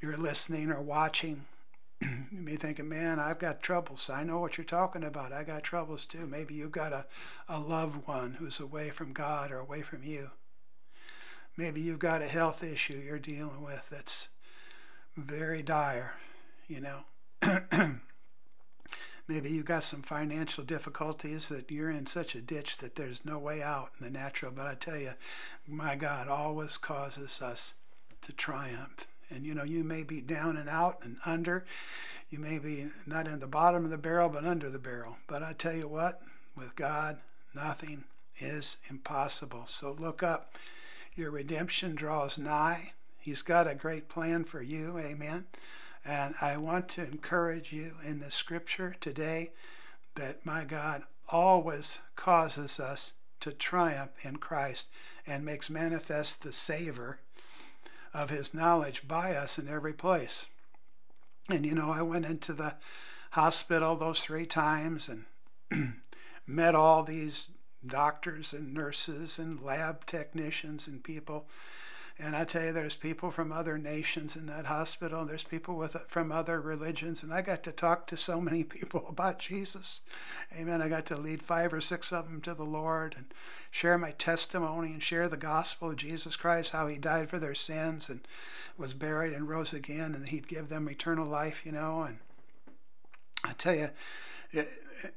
you're 0.00 0.16
listening 0.16 0.70
or 0.70 0.82
watching, 0.82 1.44
you 2.02 2.26
may 2.32 2.56
thinking, 2.56 2.88
man, 2.88 3.20
I've 3.20 3.38
got 3.38 3.62
troubles. 3.62 4.10
I 4.10 4.24
know 4.24 4.40
what 4.40 4.58
you're 4.58 4.64
talking 4.64 5.04
about. 5.04 5.32
I 5.32 5.44
got 5.44 5.62
troubles 5.62 6.06
too. 6.06 6.26
Maybe 6.26 6.54
you've 6.54 6.72
got 6.72 6.92
a, 6.92 7.06
a 7.48 7.60
loved 7.60 8.06
one 8.08 8.34
who's 8.38 8.58
away 8.58 8.90
from 8.90 9.12
God 9.12 9.52
or 9.52 9.58
away 9.58 9.82
from 9.82 10.02
you. 10.02 10.30
Maybe 11.56 11.80
you've 11.80 11.98
got 11.98 12.22
a 12.22 12.26
health 12.26 12.64
issue 12.64 12.94
you're 12.94 13.18
dealing 13.18 13.62
with 13.62 13.88
that's 13.90 14.28
very 15.16 15.62
dire, 15.62 16.14
you 16.66 16.80
know. 16.80 18.00
Maybe 19.30 19.50
you've 19.50 19.64
got 19.64 19.84
some 19.84 20.02
financial 20.02 20.64
difficulties 20.64 21.50
that 21.50 21.70
you're 21.70 21.88
in 21.88 22.06
such 22.06 22.34
a 22.34 22.40
ditch 22.40 22.78
that 22.78 22.96
there's 22.96 23.24
no 23.24 23.38
way 23.38 23.62
out 23.62 23.90
in 23.96 24.04
the 24.04 24.10
natural. 24.10 24.50
But 24.50 24.66
I 24.66 24.74
tell 24.74 24.96
you, 24.96 25.12
my 25.68 25.94
God 25.94 26.26
always 26.26 26.76
causes 26.76 27.40
us 27.40 27.74
to 28.22 28.32
triumph. 28.32 29.06
And 29.30 29.46
you 29.46 29.54
know, 29.54 29.62
you 29.62 29.84
may 29.84 30.02
be 30.02 30.20
down 30.20 30.56
and 30.56 30.68
out 30.68 30.98
and 31.04 31.18
under. 31.24 31.64
You 32.28 32.40
may 32.40 32.58
be 32.58 32.88
not 33.06 33.28
in 33.28 33.38
the 33.38 33.46
bottom 33.46 33.84
of 33.84 33.92
the 33.92 33.98
barrel, 33.98 34.28
but 34.28 34.44
under 34.44 34.68
the 34.68 34.80
barrel. 34.80 35.18
But 35.28 35.44
I 35.44 35.52
tell 35.52 35.74
you 35.74 35.86
what, 35.86 36.20
with 36.56 36.74
God, 36.74 37.20
nothing 37.54 38.06
is 38.40 38.78
impossible. 38.88 39.62
So 39.66 39.92
look 39.92 40.24
up. 40.24 40.56
Your 41.14 41.30
redemption 41.30 41.94
draws 41.94 42.36
nigh. 42.36 42.94
He's 43.20 43.42
got 43.42 43.68
a 43.68 43.76
great 43.76 44.08
plan 44.08 44.42
for 44.42 44.60
you. 44.60 44.98
Amen. 44.98 45.46
And 46.04 46.34
I 46.40 46.56
want 46.56 46.88
to 46.90 47.06
encourage 47.06 47.72
you 47.72 47.92
in 48.04 48.20
the 48.20 48.30
scripture 48.30 48.96
today 49.00 49.50
that 50.14 50.44
my 50.46 50.64
God 50.64 51.02
always 51.28 51.98
causes 52.16 52.80
us 52.80 53.12
to 53.40 53.52
triumph 53.52 54.10
in 54.22 54.36
Christ 54.36 54.88
and 55.26 55.44
makes 55.44 55.70
manifest 55.70 56.42
the 56.42 56.52
savor 56.52 57.20
of 58.12 58.30
his 58.30 58.52
knowledge 58.52 59.06
by 59.06 59.34
us 59.34 59.58
in 59.58 59.68
every 59.68 59.92
place. 59.92 60.46
And 61.48 61.64
you 61.64 61.74
know, 61.74 61.90
I 61.90 62.02
went 62.02 62.26
into 62.26 62.52
the 62.52 62.74
hospital 63.32 63.96
those 63.96 64.20
three 64.20 64.46
times 64.46 65.08
and 65.08 65.24
met 66.46 66.74
all 66.74 67.02
these 67.02 67.48
doctors 67.86 68.52
and 68.52 68.74
nurses 68.74 69.38
and 69.38 69.60
lab 69.60 70.04
technicians 70.06 70.86
and 70.86 71.02
people 71.02 71.46
and 72.22 72.36
I 72.36 72.44
tell 72.44 72.64
you, 72.64 72.72
there's 72.72 72.96
people 72.96 73.30
from 73.30 73.50
other 73.50 73.78
nations 73.78 74.36
in 74.36 74.46
that 74.46 74.66
hospital. 74.66 75.24
There's 75.24 75.44
people 75.44 75.76
with 75.76 75.96
from 76.08 76.30
other 76.30 76.60
religions, 76.60 77.22
and 77.22 77.32
I 77.32 77.40
got 77.40 77.62
to 77.62 77.72
talk 77.72 78.06
to 78.08 78.16
so 78.16 78.40
many 78.40 78.62
people 78.76 79.06
about 79.08 79.38
Jesus. 79.38 80.02
Amen. 80.54 80.82
I 80.82 80.88
got 80.88 81.06
to 81.06 81.16
lead 81.16 81.42
five 81.42 81.72
or 81.72 81.80
six 81.80 82.12
of 82.12 82.26
them 82.26 82.40
to 82.42 82.54
the 82.54 82.64
Lord 82.64 83.14
and 83.16 83.32
share 83.70 83.96
my 83.96 84.10
testimony 84.10 84.92
and 84.92 85.02
share 85.02 85.28
the 85.28 85.36
gospel 85.36 85.90
of 85.90 85.96
Jesus 85.96 86.36
Christ, 86.36 86.72
how 86.72 86.88
He 86.88 86.98
died 86.98 87.30
for 87.30 87.38
their 87.38 87.54
sins 87.54 88.08
and 88.08 88.20
was 88.76 88.92
buried 88.92 89.32
and 89.32 89.48
rose 89.48 89.72
again, 89.72 90.14
and 90.14 90.28
He'd 90.28 90.48
give 90.48 90.68
them 90.68 90.88
eternal 90.88 91.26
life. 91.26 91.62
You 91.64 91.72
know, 91.72 92.02
and 92.02 92.18
I 93.44 93.52
tell 93.52 93.74
you, 93.74 93.90
it, 94.52 94.68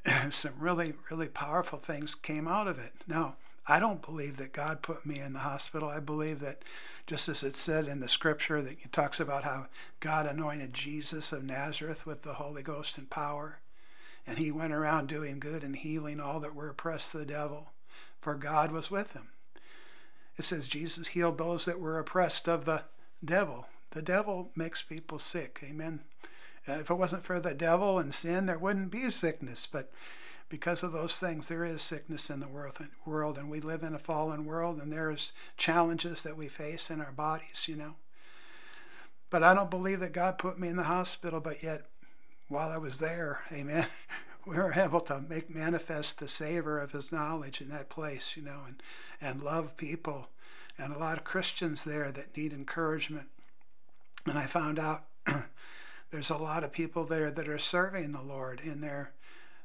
it, 0.06 0.32
some 0.34 0.54
really, 0.58 0.94
really 1.12 1.28
powerful 1.28 1.80
things 1.80 2.16
came 2.16 2.48
out 2.48 2.68
of 2.68 2.80
it. 2.80 2.94
Now. 3.08 3.36
I 3.66 3.80
don't 3.80 4.06
believe 4.06 4.36
that 4.38 4.52
God 4.52 4.82
put 4.82 5.06
me 5.06 5.20
in 5.20 5.32
the 5.32 5.40
hospital. 5.40 5.88
I 5.88 6.02
believe 6.02 6.42
that 6.42 6.64
just 7.06 7.28
as 7.28 7.44
it 7.44 7.56
said 7.56 7.88
in 7.88 8.00
the 8.00 8.08
scripture 8.08 8.62
that 8.62 8.92
talks 8.92 9.20
about 9.20 9.44
how 9.44 9.68
God 10.00 10.26
anointed 10.26 10.74
Jesus 10.74 11.32
of 11.32 11.44
Nazareth 11.44 12.06
with 12.06 12.24
the 12.24 12.36
Holy 12.36 12.64
Ghost 12.64 12.98
and 12.98 13.10
power, 13.10 13.60
and 14.26 14.38
he 14.38 14.52
went 14.52 14.74
around 14.74 15.08
doing 15.08 15.40
good 15.40 15.64
and 15.64 15.76
healing 15.76 16.20
all 16.20 16.40
that 16.40 16.56
were 16.56 16.70
oppressed 16.70 17.14
of 17.14 17.20
the 17.20 17.26
devil, 17.26 17.74
for 18.22 18.36
God 18.36 18.72
was 18.72 18.90
with 18.90 19.12
him. 19.12 19.30
It 20.38 20.46
says 20.46 20.68
Jesus 20.68 21.10
healed 21.10 21.38
those 21.38 21.66
that 21.66 21.80
were 21.80 22.00
oppressed 22.00 22.48
of 22.48 22.66
the 22.66 22.84
devil. 23.24 23.68
The 23.92 24.02
devil 24.02 24.52
makes 24.56 24.82
people 24.82 25.20
sick. 25.20 25.60
Amen. 25.64 26.00
If 26.66 26.90
it 26.90 26.96
wasn't 26.96 27.26
for 27.26 27.40
the 27.40 27.54
devil 27.54 28.00
and 28.00 28.16
sin, 28.16 28.46
there 28.46 28.58
wouldn't 28.58 28.92
be 28.92 29.10
sickness. 29.10 29.68
But 29.70 29.92
because 30.54 30.84
of 30.84 30.92
those 30.92 31.18
things, 31.18 31.48
there 31.48 31.66
is 31.66 31.82
sickness 31.82 32.30
in 32.30 32.40
the 32.40 32.88
world, 33.08 33.40
and 33.40 33.50
we 33.50 33.60
live 33.60 33.82
in 33.82 33.96
a 33.96 33.98
fallen 33.98 34.46
world, 34.46 34.80
and 34.80 34.94
there's 34.94 35.32
challenges 35.58 36.22
that 36.22 36.38
we 36.38 36.48
face 36.48 36.92
in 36.92 37.02
our 37.02 37.12
bodies, 37.12 37.66
you 37.68 37.76
know. 37.76 37.96
But 39.32 39.42
I 39.42 39.56
don't 39.56 39.72
believe 39.72 40.00
that 40.02 40.14
God 40.14 40.38
put 40.38 40.60
me 40.60 40.68
in 40.68 40.76
the 40.76 40.84
hospital, 40.84 41.40
but 41.40 41.64
yet, 41.64 41.88
while 42.50 42.70
I 42.70 42.78
was 42.78 43.00
there, 43.00 43.40
amen, 43.52 43.88
we 44.46 44.56
were 44.56 44.74
able 44.76 45.00
to 45.02 45.22
make 45.22 45.50
manifest 45.50 46.20
the 46.20 46.28
savor 46.28 46.78
of 46.78 46.92
His 46.92 47.12
knowledge 47.12 47.60
in 47.60 47.70
that 47.70 47.90
place, 47.90 48.38
you 48.38 48.44
know, 48.44 48.60
and, 48.68 48.84
and 49.20 49.42
love 49.42 49.76
people, 49.76 50.28
and 50.78 50.94
a 50.94 51.00
lot 51.00 51.18
of 51.18 51.24
Christians 51.24 51.84
there 51.84 52.12
that 52.12 52.38
need 52.38 52.54
encouragement. 52.54 53.30
And 54.28 54.38
I 54.38 54.46
found 54.46 54.78
out 54.78 55.06
there's 56.12 56.30
a 56.30 56.38
lot 56.38 56.64
of 56.64 56.72
people 56.72 57.06
there 57.06 57.32
that 57.32 57.50
are 57.50 57.58
serving 57.58 58.12
the 58.12 58.22
Lord 58.22 58.62
in 58.62 58.82
their 58.82 59.14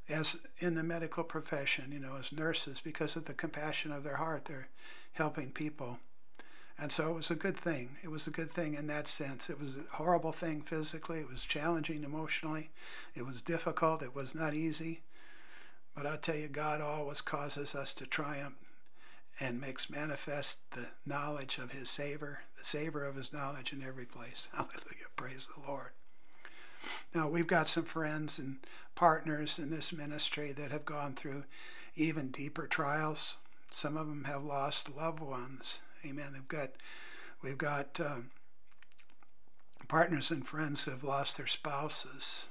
as 0.08 0.36
in 0.58 0.74
the 0.74 0.82
medical 0.82 1.24
profession, 1.24 1.92
you 1.92 1.98
know, 1.98 2.16
as 2.18 2.32
nurses, 2.32 2.80
because 2.80 3.16
of 3.16 3.26
the 3.26 3.34
compassion 3.34 3.92
of 3.92 4.04
their 4.04 4.16
heart, 4.16 4.46
they're 4.46 4.68
helping 5.12 5.50
people. 5.50 5.98
And 6.78 6.92
so 6.92 7.10
it 7.10 7.14
was 7.14 7.30
a 7.30 7.34
good 7.34 7.56
thing. 7.56 7.96
It 8.04 8.08
was 8.08 8.26
a 8.26 8.30
good 8.30 8.50
thing 8.50 8.74
in 8.74 8.86
that 8.86 9.08
sense. 9.08 9.50
It 9.50 9.58
was 9.58 9.76
a 9.76 9.96
horrible 9.96 10.32
thing 10.32 10.62
physically. 10.62 11.18
It 11.18 11.30
was 11.30 11.44
challenging 11.44 12.04
emotionally. 12.04 12.70
It 13.16 13.26
was 13.26 13.42
difficult. 13.42 14.02
It 14.02 14.14
was 14.14 14.34
not 14.34 14.54
easy. 14.54 15.00
But 15.94 16.06
I 16.06 16.16
tell 16.16 16.36
you, 16.36 16.46
God 16.46 16.80
always 16.80 17.20
causes 17.20 17.74
us 17.74 17.92
to 17.94 18.06
triumph 18.06 18.54
and 19.40 19.60
makes 19.60 19.90
manifest 19.90 20.58
the 20.70 20.86
knowledge 21.04 21.58
of 21.58 21.72
his 21.72 21.90
savor, 21.90 22.40
the 22.56 22.64
savor 22.64 23.04
of 23.04 23.16
his 23.16 23.32
knowledge 23.32 23.72
in 23.72 23.82
every 23.82 24.06
place. 24.06 24.48
Hallelujah. 24.54 25.10
Praise 25.16 25.48
the 25.54 25.68
Lord. 25.68 25.90
Now, 27.14 27.28
we've 27.28 27.46
got 27.46 27.68
some 27.68 27.84
friends 27.84 28.38
and 28.38 28.58
partners 28.94 29.58
in 29.58 29.70
this 29.70 29.92
ministry 29.92 30.52
that 30.52 30.72
have 30.72 30.84
gone 30.84 31.14
through 31.14 31.44
even 31.96 32.30
deeper 32.30 32.66
trials. 32.66 33.36
Some 33.70 33.96
of 33.96 34.06
them 34.08 34.24
have 34.24 34.44
lost 34.44 34.94
loved 34.96 35.20
ones. 35.20 35.80
Amen. 36.04 36.32
They've 36.32 36.48
got, 36.48 36.70
we've 37.42 37.58
got 37.58 38.00
um, 38.00 38.30
partners 39.88 40.30
and 40.30 40.46
friends 40.46 40.82
who 40.82 40.90
have 40.90 41.04
lost 41.04 41.36
their 41.36 41.46
spouses. 41.46 42.46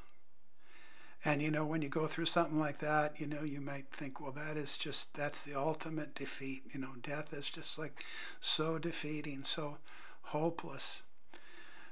And 1.25 1.41
you 1.41 1.51
know, 1.51 1.65
when 1.65 1.81
you 1.81 1.89
go 1.89 2.07
through 2.07 2.27
something 2.27 2.59
like 2.59 2.79
that, 2.79 3.19
you 3.19 3.27
know, 3.27 3.43
you 3.43 3.59
might 3.59 3.91
think, 3.91 4.21
well, 4.21 4.31
that 4.33 4.55
is 4.55 4.77
just, 4.77 5.13
that's 5.15 5.41
the 5.41 5.55
ultimate 5.55 6.15
defeat. 6.15 6.63
You 6.73 6.79
know, 6.79 6.91
death 7.01 7.33
is 7.33 7.49
just 7.49 7.79
like 7.79 8.03
so 8.39 8.77
defeating, 8.77 9.43
so 9.43 9.77
hopeless. 10.21 11.01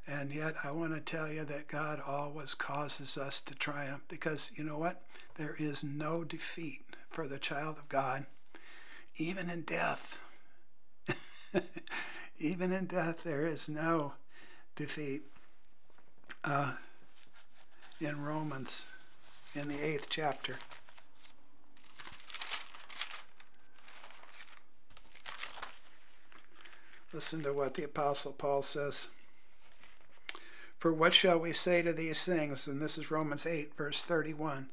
And 0.08 0.32
yet, 0.32 0.56
I 0.64 0.72
want 0.72 0.94
to 0.94 1.02
tell 1.02 1.32
you 1.32 1.46
that 1.46 1.68
God 1.68 2.00
always 2.06 2.54
causes 2.54 3.18
us 3.18 3.42
to 3.42 3.56
triumph 3.56 4.04
because 4.08 4.52
you 4.56 4.64
know 4.64 4.78
what? 4.78 5.02
There 5.36 5.56
is 5.58 5.84
no 5.84 6.24
defeat 6.24 6.84
for 7.10 7.28
the 7.28 7.40
child 7.40 7.78
of 7.78 7.90
God, 7.90 8.26
even 9.18 9.50
in 9.50 9.62
death. 9.62 10.20
even 12.40 12.72
in 12.72 12.86
death, 12.86 13.24
there 13.24 13.46
is 13.46 13.68
no 13.68 14.14
defeat. 14.76 15.24
Uh, 16.44 16.74
in 18.00 18.22
Romans, 18.22 18.86
in 19.54 19.70
the 19.70 19.82
eighth 19.82 20.08
chapter. 20.10 20.58
Listen 27.14 27.42
to 27.44 27.54
what 27.54 27.74
the 27.76 27.84
Apostle 27.84 28.34
Paul 28.34 28.62
says. 28.62 29.08
For 30.86 30.94
what 30.94 31.16
shall 31.16 31.40
we 31.40 31.52
say 31.52 31.82
to 31.82 31.92
these 31.92 32.24
things? 32.26 32.68
And 32.68 32.80
this 32.80 32.96
is 32.96 33.10
Romans 33.10 33.48
8, 33.48 33.76
verse 33.76 34.04
31. 34.04 34.70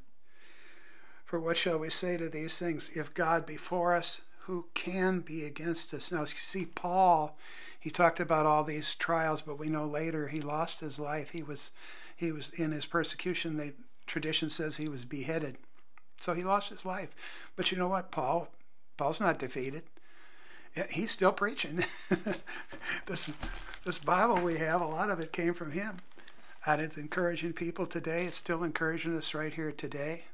For 1.25 1.39
what 1.39 1.57
shall 1.57 1.79
we 1.79 1.89
say 1.89 2.17
to 2.17 2.29
these 2.29 2.59
things? 2.59 2.91
If 2.93 3.15
God 3.15 3.47
be 3.47 3.57
for 3.57 3.95
us, 3.95 4.21
who 4.41 4.67
can 4.75 5.21
be 5.21 5.43
against 5.43 5.91
us? 5.91 6.11
Now, 6.11 6.19
you 6.19 6.27
see, 6.27 6.67
Paul, 6.67 7.35
he 7.79 7.89
talked 7.89 8.19
about 8.19 8.45
all 8.45 8.63
these 8.63 8.93
trials, 8.93 9.41
but 9.41 9.57
we 9.57 9.69
know 9.69 9.85
later 9.85 10.27
he 10.27 10.39
lost 10.39 10.81
his 10.81 10.99
life. 10.99 11.31
He 11.31 11.41
was, 11.41 11.71
he 12.15 12.31
was 12.31 12.51
in 12.51 12.73
his 12.73 12.85
persecution. 12.85 13.57
The 13.57 13.73
tradition 14.05 14.51
says 14.51 14.77
he 14.77 14.87
was 14.87 15.05
beheaded, 15.05 15.57
so 16.21 16.35
he 16.35 16.43
lost 16.43 16.69
his 16.69 16.85
life. 16.85 17.09
But 17.55 17.71
you 17.71 17.77
know 17.79 17.87
what, 17.87 18.11
Paul? 18.11 18.49
Paul's 18.97 19.19
not 19.19 19.39
defeated. 19.39 19.81
He's 20.89 21.11
still 21.11 21.31
preaching. 21.31 21.85
this 23.05 23.31
this 23.83 23.99
Bible 23.99 24.41
we 24.41 24.57
have, 24.57 24.81
a 24.81 24.85
lot 24.85 25.09
of 25.09 25.19
it 25.19 25.33
came 25.33 25.53
from 25.53 25.71
him, 25.71 25.97
and 26.65 26.81
it's 26.81 26.97
encouraging 26.97 27.53
people 27.53 27.85
today. 27.85 28.25
It's 28.25 28.37
still 28.37 28.63
encouraging 28.63 29.17
us 29.17 29.33
right 29.33 29.53
here 29.53 29.71
today, 29.71 30.25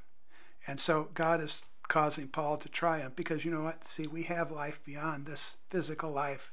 and 0.67 0.79
so 0.79 1.09
God 1.13 1.41
is 1.41 1.63
causing 1.89 2.27
Paul 2.27 2.55
to 2.57 2.69
triumph 2.69 3.15
because 3.15 3.43
you 3.43 3.51
know 3.51 3.63
what? 3.63 3.85
See, 3.85 4.07
we 4.07 4.23
have 4.23 4.51
life 4.51 4.79
beyond 4.85 5.25
this 5.25 5.57
physical 5.69 6.11
life. 6.11 6.51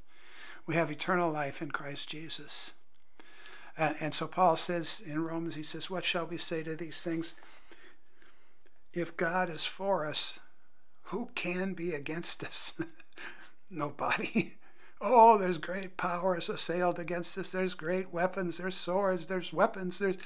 We 0.67 0.75
have 0.75 0.91
eternal 0.91 1.31
life 1.31 1.63
in 1.63 1.71
Christ 1.71 2.09
Jesus. 2.09 2.73
And, 3.79 3.95
and 4.01 4.15
so 4.15 4.27
Paul 4.27 4.57
says 4.57 5.01
in 5.05 5.23
Romans, 5.23 5.55
he 5.55 5.63
says, 5.63 5.89
What 5.89 6.05
shall 6.05 6.27
we 6.27 6.39
say 6.39 6.63
to 6.65 6.75
these 6.75 7.05
things? 7.05 7.35
If 8.93 9.17
God 9.17 9.51
is 9.51 9.65
for 9.65 10.07
us, 10.07 10.41
who 11.05 11.29
can 11.35 11.75
be 11.75 11.93
against 11.93 12.43
us? 12.43 12.73
Nobody. 13.71 14.55
Oh, 14.99 15.37
there's 15.37 15.59
great 15.59 15.99
powers 15.99 16.49
assailed 16.49 16.99
against 16.99 17.37
us. 17.37 17.53
There's 17.53 17.75
great 17.75 18.15
weapons. 18.15 18.57
There's 18.57 18.77
swords. 18.77 19.27
There's 19.27 19.53
weapons. 19.53 19.99
There's, 19.99 20.17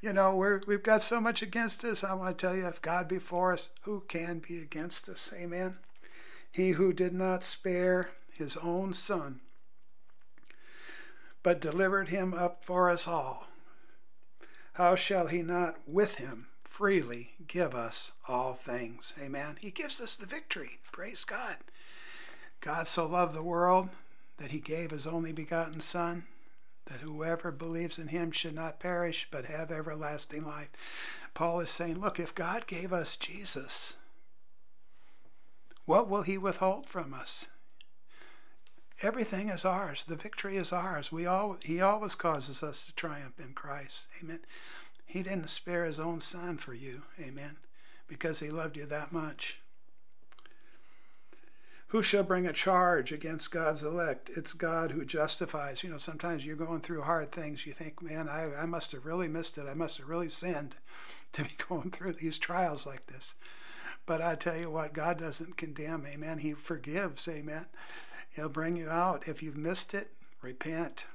you 0.00 0.12
know, 0.12 0.36
we're, 0.36 0.60
we've 0.68 0.84
got 0.84 1.02
so 1.02 1.20
much 1.20 1.42
against 1.42 1.82
us. 1.82 2.04
I 2.04 2.14
want 2.14 2.38
to 2.38 2.46
tell 2.46 2.54
you, 2.54 2.68
if 2.68 2.80
God 2.80 3.08
be 3.08 3.18
for 3.18 3.52
us, 3.52 3.70
who 3.82 4.04
can 4.06 4.38
be 4.38 4.58
against 4.60 5.08
us? 5.08 5.32
Amen. 5.34 5.78
He 6.52 6.70
who 6.70 6.92
did 6.92 7.12
not 7.12 7.42
spare 7.42 8.10
his 8.32 8.56
own 8.56 8.94
son, 8.94 9.40
but 11.42 11.60
delivered 11.60 12.10
him 12.10 12.32
up 12.32 12.62
for 12.62 12.88
us 12.88 13.08
all, 13.08 13.48
how 14.74 14.94
shall 14.94 15.26
he 15.26 15.42
not 15.42 15.76
with 15.86 16.16
him 16.16 16.46
freely 16.62 17.34
give 17.46 17.74
us 17.74 18.12
all 18.28 18.54
things? 18.54 19.12
Amen. 19.20 19.58
He 19.60 19.70
gives 19.70 20.00
us 20.00 20.14
the 20.14 20.26
victory. 20.26 20.78
Praise 20.92 21.24
God. 21.24 21.56
God 22.60 22.86
so 22.86 23.06
loved 23.06 23.34
the 23.34 23.42
world 23.42 23.88
that 24.38 24.50
he 24.50 24.60
gave 24.60 24.90
his 24.90 25.06
only 25.06 25.32
begotten 25.32 25.80
Son, 25.80 26.24
that 26.86 27.00
whoever 27.00 27.50
believes 27.50 27.98
in 27.98 28.08
him 28.08 28.30
should 28.30 28.54
not 28.54 28.80
perish 28.80 29.28
but 29.30 29.46
have 29.46 29.70
everlasting 29.70 30.44
life. 30.44 30.70
Paul 31.34 31.60
is 31.60 31.70
saying, 31.70 32.00
look, 32.00 32.18
if 32.18 32.34
God 32.34 32.66
gave 32.66 32.92
us 32.92 33.16
Jesus, 33.16 33.96
what 35.84 36.08
will 36.08 36.22
he 36.22 36.38
withhold 36.38 36.86
from 36.86 37.14
us? 37.14 37.46
Everything 39.02 39.48
is 39.48 39.64
ours. 39.64 40.04
The 40.04 40.16
victory 40.16 40.56
is 40.56 40.72
ours. 40.72 41.10
We 41.10 41.24
all, 41.24 41.56
he 41.62 41.80
always 41.80 42.14
causes 42.14 42.62
us 42.62 42.84
to 42.84 42.94
triumph 42.94 43.38
in 43.38 43.54
Christ. 43.54 44.06
Amen. 44.22 44.40
He 45.06 45.22
didn't 45.22 45.48
spare 45.48 45.84
his 45.86 45.98
own 45.98 46.20
son 46.20 46.58
for 46.58 46.74
you. 46.74 47.02
Amen. 47.18 47.56
Because 48.08 48.40
he 48.40 48.50
loved 48.50 48.76
you 48.76 48.86
that 48.86 49.10
much. 49.10 49.60
Who 51.90 52.02
shall 52.04 52.22
bring 52.22 52.46
a 52.46 52.52
charge 52.52 53.10
against 53.10 53.50
God's 53.50 53.82
elect? 53.82 54.30
It's 54.36 54.52
God 54.52 54.92
who 54.92 55.04
justifies. 55.04 55.82
You 55.82 55.90
know, 55.90 55.98
sometimes 55.98 56.46
you're 56.46 56.54
going 56.54 56.82
through 56.82 57.02
hard 57.02 57.32
things. 57.32 57.66
You 57.66 57.72
think, 57.72 58.00
man, 58.00 58.28
I, 58.28 58.62
I 58.62 58.66
must 58.66 58.92
have 58.92 59.04
really 59.04 59.26
missed 59.26 59.58
it. 59.58 59.66
I 59.68 59.74
must 59.74 59.98
have 59.98 60.08
really 60.08 60.28
sinned 60.28 60.76
to 61.32 61.42
be 61.42 61.50
going 61.68 61.90
through 61.90 62.12
these 62.12 62.38
trials 62.38 62.86
like 62.86 63.06
this. 63.06 63.34
But 64.06 64.22
I 64.22 64.36
tell 64.36 64.56
you 64.56 64.70
what, 64.70 64.92
God 64.92 65.18
doesn't 65.18 65.56
condemn. 65.56 66.06
Amen. 66.06 66.38
He 66.38 66.52
forgives. 66.52 67.26
Amen. 67.26 67.66
He'll 68.30 68.48
bring 68.48 68.76
you 68.76 68.88
out. 68.88 69.26
If 69.26 69.42
you've 69.42 69.56
missed 69.56 69.92
it, 69.92 70.12
repent. 70.42 71.06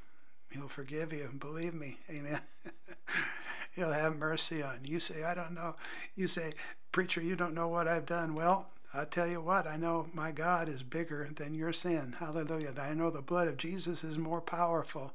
He'll 0.51 0.67
forgive 0.67 1.13
you. 1.13 1.29
Believe 1.39 1.73
me. 1.73 1.99
Amen. 2.09 2.41
He'll 3.71 3.93
have 3.93 4.17
mercy 4.17 4.61
on 4.61 4.79
you. 4.83 4.95
You 4.95 4.99
say, 4.99 5.23
I 5.23 5.35
don't 5.35 5.55
know. 5.55 5.75
You 6.17 6.27
say, 6.27 6.51
Preacher, 6.91 7.21
you 7.21 7.37
don't 7.37 7.55
know 7.55 7.69
what 7.69 7.87
I've 7.87 8.05
done. 8.05 8.35
Well, 8.35 8.67
I 8.97 9.03
tell 9.03 9.27
you 9.27 9.41
what, 9.41 9.67
I 9.67 9.75
know 9.75 10.07
my 10.13 10.31
God 10.31 10.69
is 10.69 10.81
bigger 10.81 11.29
than 11.35 11.53
your 11.53 11.73
sin. 11.73 12.15
Hallelujah. 12.19 12.73
I 12.79 12.93
know 12.93 13.09
the 13.09 13.21
blood 13.21 13.49
of 13.49 13.57
Jesus 13.57 14.05
is 14.05 14.17
more 14.17 14.39
powerful 14.39 15.13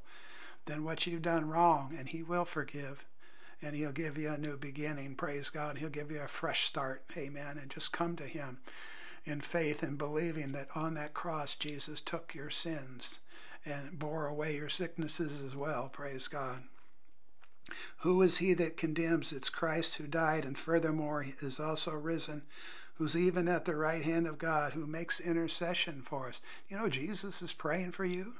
than 0.65 0.83
what 0.83 1.07
you've 1.07 1.23
done 1.23 1.49
wrong, 1.49 1.95
and 1.97 2.09
He 2.09 2.21
will 2.21 2.45
forgive. 2.45 3.03
And 3.59 3.75
He'll 3.75 3.91
give 3.91 4.17
you 4.17 4.29
a 4.29 4.37
new 4.37 4.55
beginning. 4.55 5.15
Praise 5.15 5.49
God. 5.49 5.79
He'll 5.79 5.89
give 5.89 6.11
you 6.11 6.21
a 6.21 6.27
fresh 6.27 6.65
start. 6.65 7.03
Amen. 7.17 7.57
And 7.59 7.71
just 7.71 7.91
come 7.91 8.15
to 8.17 8.23
Him 8.23 8.59
in 9.25 9.41
faith 9.41 9.81
and 9.81 9.97
believing 9.97 10.51
that 10.51 10.67
on 10.75 10.93
that 10.95 11.13
cross 11.13 11.55
Jesus 11.55 12.01
took 12.01 12.35
your 12.35 12.49
sins 12.49 13.19
and 13.65 13.97
bore 13.97 14.27
away 14.27 14.55
your 14.55 14.69
sicknesses 14.69 15.41
as 15.41 15.55
well. 15.55 15.89
Praise 15.91 16.27
God. 16.27 16.63
Who 17.99 18.21
is 18.21 18.37
he 18.37 18.53
that 18.55 18.77
condemns? 18.77 19.31
It's 19.31 19.49
Christ 19.49 19.95
who 19.95 20.07
died 20.07 20.43
and 20.43 20.57
furthermore 20.57 21.25
is 21.41 21.59
also 21.59 21.91
risen 21.91 22.43
who's 22.95 23.15
even 23.15 23.47
at 23.47 23.65
the 23.65 23.75
right 23.75 24.03
hand 24.03 24.27
of 24.27 24.37
God, 24.37 24.73
who 24.73 24.85
makes 24.85 25.19
intercession 25.19 26.01
for 26.01 26.29
us. 26.29 26.41
You 26.69 26.77
know, 26.77 26.89
Jesus 26.89 27.41
is 27.41 27.53
praying 27.53 27.91
for 27.91 28.05
you. 28.05 28.33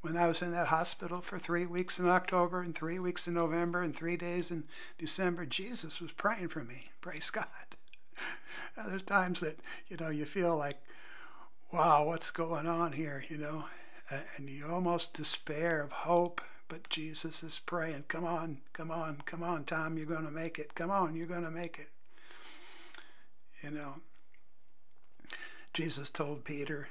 When 0.00 0.16
I 0.16 0.26
was 0.26 0.42
in 0.42 0.50
that 0.52 0.66
hospital 0.66 1.20
for 1.20 1.38
three 1.38 1.64
weeks 1.64 1.98
in 1.98 2.08
October 2.08 2.60
and 2.60 2.74
three 2.74 2.98
weeks 2.98 3.28
in 3.28 3.34
November 3.34 3.82
and 3.82 3.94
three 3.94 4.16
days 4.16 4.50
in 4.50 4.64
December, 4.98 5.46
Jesus 5.46 6.00
was 6.00 6.10
praying 6.12 6.48
for 6.48 6.64
me. 6.64 6.90
Praise 7.00 7.30
God. 7.30 7.46
There's 8.76 9.02
times 9.02 9.40
that, 9.40 9.58
you 9.88 9.96
know, 9.96 10.08
you 10.08 10.24
feel 10.24 10.56
like, 10.56 10.82
wow, 11.72 12.04
what's 12.04 12.30
going 12.30 12.66
on 12.66 12.92
here, 12.92 13.24
you 13.28 13.38
know? 13.38 13.64
And 14.36 14.50
you 14.50 14.66
almost 14.66 15.14
despair 15.14 15.82
of 15.82 15.92
hope, 15.92 16.40
but 16.68 16.88
Jesus 16.88 17.42
is 17.42 17.60
praying, 17.64 18.04
come 18.08 18.24
on, 18.24 18.60
come 18.72 18.90
on, 18.90 19.22
come 19.24 19.42
on, 19.42 19.64
Tom, 19.64 19.96
you're 19.96 20.06
going 20.06 20.24
to 20.24 20.30
make 20.30 20.58
it. 20.58 20.74
Come 20.74 20.90
on, 20.90 21.14
you're 21.14 21.26
going 21.26 21.44
to 21.44 21.50
make 21.50 21.78
it. 21.78 21.91
You 23.62 23.70
know, 23.70 23.94
Jesus 25.72 26.10
told 26.10 26.44
Peter, 26.44 26.88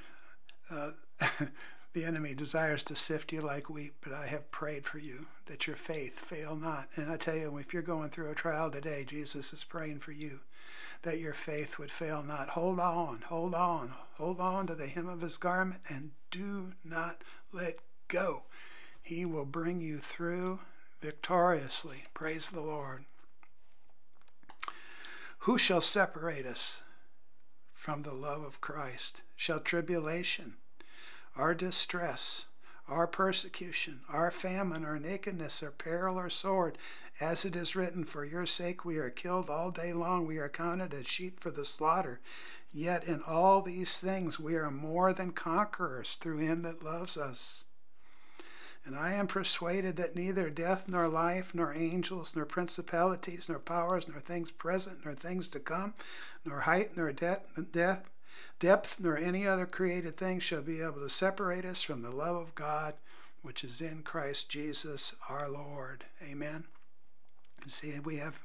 uh, 0.70 0.92
the 1.92 2.04
enemy 2.04 2.34
desires 2.34 2.82
to 2.84 2.96
sift 2.96 3.32
you 3.32 3.42
like 3.42 3.68
wheat, 3.68 3.92
but 4.02 4.14
I 4.14 4.26
have 4.26 4.50
prayed 4.50 4.86
for 4.86 4.98
you 4.98 5.26
that 5.46 5.66
your 5.66 5.76
faith 5.76 6.18
fail 6.18 6.56
not. 6.56 6.88
And 6.96 7.12
I 7.12 7.16
tell 7.16 7.36
you, 7.36 7.58
if 7.58 7.74
you're 7.74 7.82
going 7.82 8.08
through 8.08 8.30
a 8.30 8.34
trial 8.34 8.70
today, 8.70 9.04
Jesus 9.06 9.52
is 9.52 9.64
praying 9.64 10.00
for 10.00 10.12
you 10.12 10.40
that 11.02 11.18
your 11.18 11.34
faith 11.34 11.78
would 11.78 11.90
fail 11.90 12.22
not. 12.22 12.50
Hold 12.50 12.80
on, 12.80 13.24
hold 13.26 13.54
on, 13.54 13.92
hold 14.14 14.40
on 14.40 14.66
to 14.68 14.74
the 14.74 14.86
hem 14.86 15.08
of 15.08 15.20
his 15.20 15.36
garment 15.36 15.82
and 15.88 16.12
do 16.30 16.72
not 16.84 17.22
let 17.52 17.76
go. 18.08 18.44
He 19.02 19.24
will 19.24 19.44
bring 19.44 19.80
you 19.80 19.98
through 19.98 20.60
victoriously. 21.00 22.04
Praise 22.14 22.50
the 22.50 22.60
Lord. 22.60 23.04
Who 25.46 25.58
shall 25.58 25.80
separate 25.80 26.46
us 26.46 26.82
from 27.74 28.04
the 28.04 28.12
love 28.12 28.44
of 28.44 28.60
Christ? 28.60 29.22
Shall 29.34 29.58
tribulation, 29.58 30.58
our 31.34 31.52
distress, 31.52 32.46
our 32.86 33.08
persecution, 33.08 34.02
our 34.08 34.30
famine, 34.30 34.84
our 34.84 35.00
nakedness, 35.00 35.60
our 35.64 35.72
peril, 35.72 36.16
or 36.16 36.30
sword, 36.30 36.78
as 37.18 37.44
it 37.44 37.56
is 37.56 37.74
written, 37.74 38.04
For 38.04 38.24
your 38.24 38.46
sake 38.46 38.84
we 38.84 38.98
are 38.98 39.10
killed 39.10 39.50
all 39.50 39.72
day 39.72 39.92
long, 39.92 40.28
we 40.28 40.38
are 40.38 40.48
counted 40.48 40.94
as 40.94 41.08
sheep 41.08 41.40
for 41.40 41.50
the 41.50 41.64
slaughter. 41.64 42.20
Yet 42.72 43.02
in 43.02 43.20
all 43.26 43.62
these 43.62 43.98
things 43.98 44.38
we 44.38 44.54
are 44.54 44.70
more 44.70 45.12
than 45.12 45.32
conquerors 45.32 46.14
through 46.14 46.38
him 46.38 46.62
that 46.62 46.84
loves 46.84 47.16
us. 47.16 47.64
And 48.84 48.96
I 48.96 49.12
am 49.12 49.28
persuaded 49.28 49.96
that 49.96 50.16
neither 50.16 50.50
death, 50.50 50.88
nor 50.88 51.08
life, 51.08 51.54
nor 51.54 51.72
angels, 51.72 52.34
nor 52.34 52.44
principalities, 52.44 53.48
nor 53.48 53.60
powers, 53.60 54.08
nor 54.08 54.18
things 54.18 54.50
present, 54.50 55.04
nor 55.04 55.14
things 55.14 55.48
to 55.50 55.60
come, 55.60 55.94
nor 56.44 56.60
height, 56.60 56.96
nor 56.96 57.12
depth, 57.12 57.72
death, 57.72 58.10
depth, 58.58 58.98
nor 58.98 59.16
any 59.16 59.46
other 59.46 59.66
created 59.66 60.16
thing 60.16 60.40
shall 60.40 60.62
be 60.62 60.80
able 60.80 61.00
to 61.00 61.08
separate 61.08 61.64
us 61.64 61.80
from 61.80 62.02
the 62.02 62.10
love 62.10 62.34
of 62.34 62.54
God, 62.56 62.94
which 63.42 63.62
is 63.62 63.80
in 63.80 64.02
Christ 64.02 64.48
Jesus 64.48 65.12
our 65.28 65.48
Lord. 65.48 66.04
Amen. 66.28 66.64
See, 67.68 68.00
we 68.00 68.16
have 68.16 68.40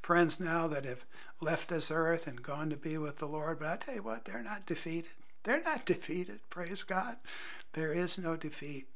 friends 0.00 0.40
now 0.40 0.66
that 0.68 0.86
have 0.86 1.04
left 1.42 1.68
this 1.68 1.90
earth 1.90 2.26
and 2.26 2.42
gone 2.42 2.70
to 2.70 2.76
be 2.76 2.96
with 2.96 3.18
the 3.18 3.26
Lord, 3.26 3.58
but 3.58 3.68
I 3.68 3.76
tell 3.76 3.94
you 3.96 4.02
what, 4.02 4.24
they're 4.24 4.42
not 4.42 4.64
defeated. 4.64 5.10
They're 5.42 5.62
not 5.62 5.84
defeated. 5.84 6.40
Praise 6.48 6.82
God. 6.82 7.16
There 7.74 7.92
is 7.92 8.16
no 8.16 8.36
defeat 8.36 8.86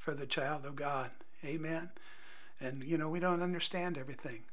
for 0.00 0.14
the 0.14 0.26
child 0.26 0.66
of 0.66 0.74
God. 0.74 1.10
Amen. 1.44 1.90
And, 2.60 2.82
you 2.82 2.98
know, 2.98 3.08
we 3.08 3.20
don't 3.20 3.42
understand 3.42 3.96
everything. 3.96 4.44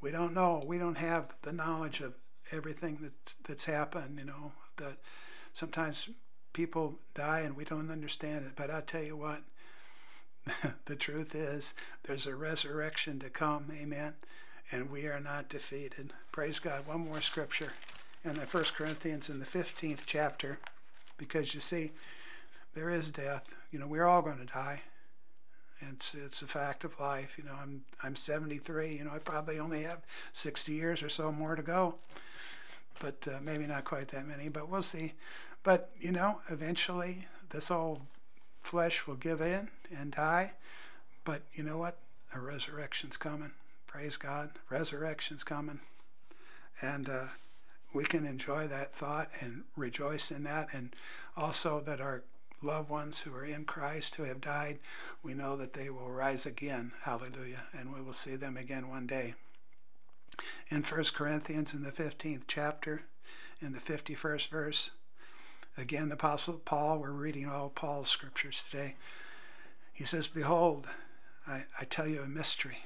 We 0.00 0.10
don't 0.10 0.34
know. 0.34 0.62
We 0.66 0.76
don't 0.76 0.98
have 0.98 1.32
the 1.42 1.52
knowledge 1.52 2.00
of 2.00 2.14
everything 2.52 2.98
that's, 3.00 3.34
that's 3.46 3.64
happened, 3.64 4.18
you 4.18 4.26
know, 4.26 4.52
that 4.76 4.98
sometimes 5.54 6.08
people 6.52 6.98
die 7.14 7.40
and 7.40 7.56
we 7.56 7.64
don't 7.64 7.90
understand 7.90 8.44
it. 8.46 8.52
But 8.56 8.70
I'll 8.70 8.82
tell 8.82 9.02
you 9.02 9.16
what, 9.16 9.42
the 10.86 10.96
truth 10.96 11.34
is 11.34 11.74
there's 12.04 12.26
a 12.26 12.34
resurrection 12.34 13.18
to 13.20 13.30
come. 13.30 13.66
Amen. 13.80 14.14
And 14.70 14.90
we 14.90 15.06
are 15.06 15.20
not 15.20 15.48
defeated. 15.48 16.12
Praise 16.32 16.58
God. 16.58 16.86
One 16.86 17.00
more 17.00 17.20
scripture 17.20 17.72
in 18.24 18.34
the 18.34 18.46
First 18.46 18.74
Corinthians 18.74 19.28
in 19.28 19.38
the 19.38 19.46
15th 19.46 20.00
chapter, 20.06 20.58
because 21.16 21.54
you 21.54 21.60
see, 21.60 21.92
there 22.78 22.90
is 22.90 23.10
death. 23.10 23.52
You 23.72 23.80
know, 23.80 23.88
we're 23.88 24.06
all 24.06 24.22
going 24.22 24.38
to 24.38 24.44
die. 24.44 24.82
It's 25.80 26.14
it's 26.14 26.42
a 26.42 26.46
fact 26.46 26.84
of 26.84 26.98
life. 27.00 27.34
You 27.36 27.44
know, 27.44 27.54
I'm 27.60 27.82
I'm 28.04 28.14
73. 28.14 28.96
You 28.96 29.04
know, 29.04 29.10
I 29.12 29.18
probably 29.18 29.58
only 29.58 29.82
have 29.82 30.02
60 30.32 30.72
years 30.72 31.02
or 31.02 31.08
so 31.08 31.32
more 31.32 31.56
to 31.56 31.62
go, 31.62 31.96
but 33.00 33.26
uh, 33.26 33.38
maybe 33.42 33.66
not 33.66 33.84
quite 33.84 34.08
that 34.08 34.28
many. 34.28 34.48
But 34.48 34.68
we'll 34.68 34.84
see. 34.84 35.14
But 35.64 35.90
you 35.98 36.12
know, 36.12 36.40
eventually 36.50 37.26
this 37.50 37.68
old 37.68 38.00
flesh 38.60 39.08
will 39.08 39.16
give 39.16 39.40
in 39.40 39.70
and 39.96 40.12
die. 40.12 40.52
But 41.24 41.42
you 41.52 41.64
know 41.64 41.78
what? 41.78 41.98
A 42.32 42.38
resurrection's 42.38 43.16
coming. 43.16 43.52
Praise 43.88 44.16
God. 44.16 44.50
Resurrection's 44.70 45.42
coming, 45.42 45.80
and 46.80 47.08
uh, 47.08 47.24
we 47.92 48.04
can 48.04 48.24
enjoy 48.24 48.68
that 48.68 48.94
thought 48.94 49.30
and 49.40 49.64
rejoice 49.76 50.30
in 50.30 50.44
that, 50.44 50.68
and 50.72 50.94
also 51.36 51.80
that 51.80 52.00
our 52.00 52.22
loved 52.62 52.90
ones 52.90 53.20
who 53.20 53.34
are 53.34 53.44
in 53.44 53.64
Christ 53.64 54.16
who 54.16 54.24
have 54.24 54.40
died, 54.40 54.78
we 55.22 55.34
know 55.34 55.56
that 55.56 55.72
they 55.72 55.90
will 55.90 56.10
rise 56.10 56.46
again. 56.46 56.92
Hallelujah. 57.02 57.64
And 57.72 57.94
we 57.94 58.00
will 58.00 58.12
see 58.12 58.36
them 58.36 58.56
again 58.56 58.88
one 58.88 59.06
day. 59.06 59.34
In 60.68 60.82
1 60.82 61.04
Corinthians, 61.14 61.74
in 61.74 61.82
the 61.82 61.92
15th 61.92 62.42
chapter, 62.46 63.02
in 63.60 63.72
the 63.72 63.80
51st 63.80 64.48
verse, 64.48 64.90
again, 65.76 66.08
the 66.08 66.14
Apostle 66.14 66.60
Paul, 66.64 66.98
we're 66.98 67.12
reading 67.12 67.48
all 67.48 67.70
Paul's 67.70 68.08
scriptures 68.08 68.66
today. 68.68 68.96
He 69.92 70.04
says, 70.04 70.26
Behold, 70.26 70.88
I, 71.46 71.64
I 71.80 71.84
tell 71.84 72.06
you 72.06 72.20
a 72.20 72.28
mystery. 72.28 72.78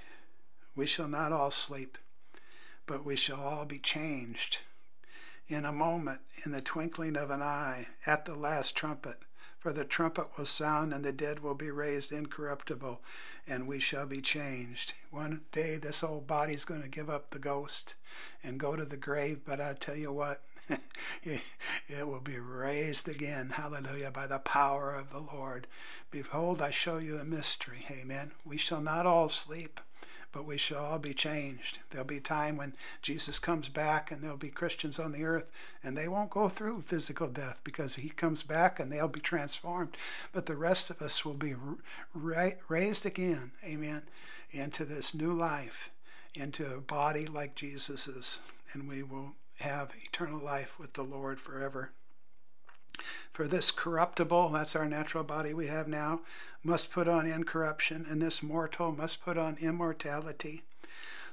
We 0.75 0.87
shall 0.87 1.09
not 1.09 1.33
all 1.33 1.51
sleep, 1.51 1.99
but 2.87 3.05
we 3.05 3.17
shall 3.17 3.41
all 3.41 3.65
be 3.65 3.79
changed 3.79 4.61
in 5.49 5.65
a 5.65 5.73
moment, 5.73 6.21
in 6.45 6.53
the 6.53 6.61
twinkling 6.61 7.17
of 7.17 7.31
an 7.31 7.43
eye, 7.43 7.89
at 8.07 8.25
the 8.25 8.35
last 8.35 8.75
trumpet. 8.75 9.19
For 9.63 9.73
the 9.73 9.85
trumpet 9.85 10.37
will 10.37 10.47
sound, 10.47 10.93
and 10.93 11.05
the 11.05 11.13
dead 11.13 11.39
will 11.39 11.55
be 11.55 11.71
raised 11.71 12.11
incorruptible, 12.11 13.01
and 13.47 13.69
we 13.69 13.79
shall 13.79 14.07
be 14.07 14.21
changed. 14.21 14.95
One 15.13 15.43
day, 15.53 15.77
this 15.77 16.03
old 16.03 16.27
body's 16.27 16.65
going 16.65 16.83
to 16.83 16.89
give 16.89 17.09
up 17.09 17.31
the 17.31 17.39
ghost 17.39 17.95
and 18.43 18.59
go 18.59 18.75
to 18.75 18.85
the 18.85 18.97
grave, 18.97 19.43
but 19.45 19.61
I 19.61 19.75
tell 19.75 19.95
you 19.95 20.13
what, 20.13 20.43
it 21.23 22.09
will 22.09 22.21
be 22.21 22.41
raised 22.41 23.09
again, 23.09 23.51
hallelujah, 23.51 24.11
by 24.11 24.27
the 24.27 24.41
power 24.41 24.93
of 24.93 25.13
the 25.13 25.21
Lord. 25.21 25.69
Behold, 26.11 26.61
I 26.61 26.73
show 26.73 26.99
you 26.99 27.19
a 27.19 27.25
mystery, 27.25 27.87
amen. 27.89 28.33
We 28.45 28.57
shall 28.57 28.81
not 28.81 29.07
all 29.07 29.29
sleep 29.29 29.79
but 30.33 30.47
we 30.47 30.57
shall 30.57 30.85
all 30.85 30.99
be 30.99 31.15
changed. 31.15 31.79
There'll 31.91 32.07
be 32.07 32.17
a 32.17 32.21
time 32.21 32.57
when 32.57 32.75
Jesus 33.03 33.39
comes 33.39 33.69
back 33.69 34.11
and 34.11 34.23
there'll 34.23 34.37
be 34.37 34.49
Christians 34.49 34.99
on 34.99 35.13
the 35.13 35.25
earth 35.25 35.51
and 35.85 35.97
they 35.97 36.09
won't 36.09 36.31
go 36.31 36.49
through 36.49 36.83
physical 36.83 37.29
death 37.29 37.61
because 37.65 37.97
he 37.97 38.09
comes 38.09 38.43
back 38.43 38.81
and 38.81 38.91
they'll 38.91 39.09
be 39.09 39.21
transformed. 39.21 39.97
But 40.33 40.47
the 40.47 40.57
rest 40.57 40.91
of 40.91 41.03
us 41.03 41.25
will 41.25 41.35
be 41.35 41.55
ra- 42.15 42.51
raised 42.69 43.05
again, 43.07 43.53
amen, 43.65 44.03
into 44.51 44.85
this 44.85 45.15
new 45.15 45.33
life, 45.33 45.91
into 46.35 46.75
a 46.75 46.81
body 46.81 47.27
like 47.27 47.55
Jesus's, 47.55 48.41
and 48.73 48.89
we 48.89 49.03
will 49.03 49.35
have 49.61 49.91
eternal 50.03 50.41
life 50.41 50.79
with 50.79 50.95
the 50.95 51.05
Lord 51.05 51.39
forever. 51.39 51.93
For 53.33 53.49
this 53.49 53.71
corruptible, 53.71 54.51
that's 54.51 54.77
our 54.77 54.87
natural 54.87 55.25
body 55.25 55.55
we 55.55 55.67
have 55.67 55.89
now, 55.89 56.21
must 56.63 56.91
put 56.91 57.09
on 57.09 57.27
incorruption, 57.27 58.07
and 58.09 58.21
this 58.21 58.43
mortal 58.43 58.93
must 58.93 59.25
put 59.25 59.39
on 59.39 59.57
immortality. 59.61 60.63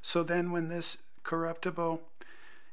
So 0.01 0.23
then, 0.23 0.51
when 0.51 0.69
this 0.69 0.97
corruptible 1.23 2.01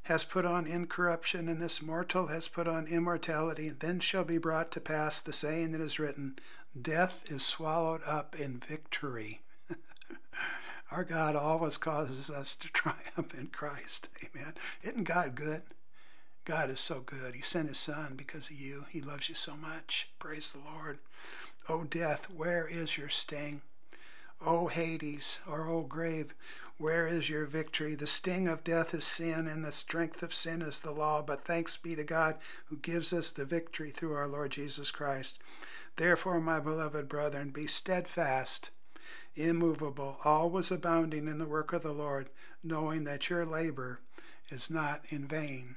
has 0.03 0.23
put 0.23 0.45
on 0.45 0.65
incorruption, 0.65 1.49
and 1.49 1.61
this 1.61 1.81
mortal 1.81 2.27
has 2.27 2.47
put 2.47 2.67
on 2.67 2.87
immortality, 2.87 3.69
then 3.69 3.99
shall 3.99 4.23
be 4.23 4.37
brought 4.37 4.71
to 4.71 4.79
pass 4.79 5.21
the 5.21 5.33
saying 5.33 5.73
that 5.73 5.81
is 5.81 5.99
written 5.99 6.39
Death 6.79 7.29
is 7.29 7.43
swallowed 7.43 8.01
up 8.05 8.39
in 8.39 8.59
victory. 8.59 9.41
Our 10.91 11.03
God 11.03 11.35
always 11.35 11.77
causes 11.77 12.29
us 12.29 12.55
to 12.55 12.67
triumph 12.73 13.33
in 13.37 13.47
Christ. 13.47 14.09
Amen. 14.23 14.53
Isn't 14.83 15.03
God 15.03 15.35
good? 15.35 15.63
God 16.47 16.69
is 16.69 16.79
so 16.79 17.01
good. 17.01 17.35
He 17.35 17.41
sent 17.41 17.67
his 17.67 17.77
son 17.77 18.13
because 18.15 18.49
of 18.49 18.57
you. 18.57 18.85
He 18.89 19.01
loves 19.01 19.27
you 19.27 19.35
so 19.35 19.57
much. 19.57 20.07
Praise 20.17 20.53
the 20.53 20.59
Lord. 20.59 20.99
O 21.67 21.83
death, 21.83 22.29
where 22.29 22.65
is 22.65 22.97
your 22.97 23.09
sting? 23.09 23.63
O 24.39 24.69
Hades, 24.69 25.39
or 25.45 25.67
O 25.67 25.81
grave, 25.81 26.33
where 26.77 27.05
is 27.05 27.29
your 27.29 27.43
victory? 27.47 27.95
The 27.95 28.07
sting 28.07 28.47
of 28.47 28.63
death 28.63 28.93
is 28.93 29.03
sin, 29.03 29.45
and 29.45 29.65
the 29.65 29.73
strength 29.73 30.23
of 30.23 30.33
sin 30.33 30.61
is 30.61 30.79
the 30.79 30.91
law. 30.91 31.21
But 31.21 31.43
thanks 31.43 31.75
be 31.75 31.97
to 31.97 32.05
God 32.05 32.37
who 32.67 32.77
gives 32.77 33.11
us 33.11 33.29
the 33.29 33.43
victory 33.43 33.91
through 33.91 34.13
our 34.13 34.29
Lord 34.29 34.51
Jesus 34.53 34.89
Christ. 34.89 35.39
Therefore, 35.97 36.39
my 36.39 36.61
beloved 36.61 37.09
brethren, 37.09 37.49
be 37.49 37.67
steadfast, 37.67 38.69
immovable, 39.35 40.19
always 40.23 40.71
abounding 40.71 41.27
in 41.27 41.39
the 41.39 41.45
work 41.45 41.73
of 41.73 41.83
the 41.83 41.91
Lord, 41.91 42.29
knowing 42.63 43.03
that 43.03 43.29
your 43.29 43.45
labor 43.45 43.99
is 44.49 44.71
not 44.71 45.01
in 45.09 45.27
vain 45.27 45.75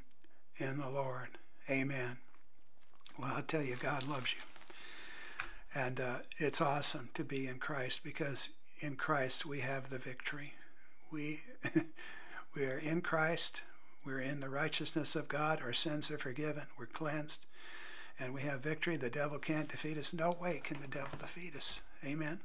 in 0.61 0.79
the 0.79 0.89
Lord. 0.89 1.29
Amen. 1.69 2.19
Well, 3.19 3.33
I'll 3.35 3.43
tell 3.43 3.63
you, 3.63 3.77
God 3.77 4.07
loves 4.07 4.33
you. 4.33 4.41
And 5.75 6.01
uh, 6.01 6.17
it's 6.39 6.61
awesome 6.61 7.11
to 7.15 7.25
be 7.25 7.47
in 7.47 7.59
Christ 7.59 8.03
because 8.03 8.49
in 8.81 8.97
Christ 8.97 9.47
we 9.47 9.61
have 9.61 9.91
the 9.91 9.99
victory. 9.99 10.55
We, 11.13 11.43
we 12.55 12.65
are 12.65 12.79
in 12.79 13.03
Christ. 13.03 13.63
We're 14.05 14.21
in 14.21 14.41
the 14.41 14.49
righteousness 14.49 15.15
of 15.15 15.29
God. 15.29 15.61
Our 15.63 15.73
sins 15.73 16.11
are 16.11 16.19
forgiven. 16.19 16.65
We're 16.79 16.87
cleansed. 16.87 17.47
And 18.19 18.35
we 18.35 18.43
have 18.43 18.61
victory. 18.61 18.97
The 18.97 19.11
devil 19.11 19.39
can't 19.39 19.69
defeat 19.69 19.97
us. 19.99 20.13
No 20.13 20.37
way 20.41 20.61
can 20.63 20.81
the 20.81 20.89
devil 20.89 21.19
defeat 21.19 21.55
us. 21.57 21.81
Amen. 22.05 22.41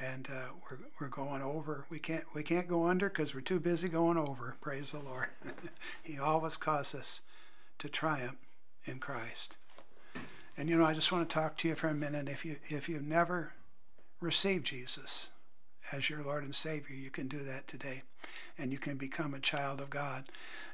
And 0.00 0.28
uh, 0.30 0.52
we're, 0.62 0.78
we're 1.00 1.08
going 1.08 1.42
over. 1.42 1.86
We 1.88 1.98
can't 1.98 2.24
we 2.34 2.42
can't 2.42 2.68
go 2.68 2.88
under 2.88 3.08
because 3.08 3.34
we're 3.34 3.40
too 3.40 3.60
busy 3.60 3.88
going 3.88 4.18
over. 4.18 4.56
Praise 4.60 4.92
the 4.92 4.98
Lord. 4.98 5.28
he 6.02 6.18
always 6.18 6.56
causes 6.56 7.00
us 7.00 7.20
to 7.78 7.88
triumph 7.88 8.38
in 8.84 8.98
Christ. 8.98 9.56
And 10.56 10.68
you 10.68 10.76
know, 10.76 10.84
I 10.84 10.94
just 10.94 11.12
want 11.12 11.28
to 11.28 11.32
talk 11.32 11.56
to 11.58 11.68
you 11.68 11.74
for 11.74 11.88
a 11.88 11.94
minute. 11.94 12.28
If 12.28 12.44
you 12.44 12.56
if 12.64 12.88
you've 12.88 13.06
never 13.06 13.52
received 14.20 14.66
Jesus 14.66 15.30
as 15.92 16.08
your 16.08 16.22
Lord 16.22 16.44
and 16.44 16.54
Savior, 16.54 16.94
you 16.94 17.10
can 17.10 17.28
do 17.28 17.38
that 17.38 17.66
today, 17.66 18.02
and 18.58 18.72
you 18.72 18.78
can 18.78 18.96
become 18.96 19.34
a 19.34 19.40
child 19.40 19.80
of 19.80 19.90
God. 19.90 20.24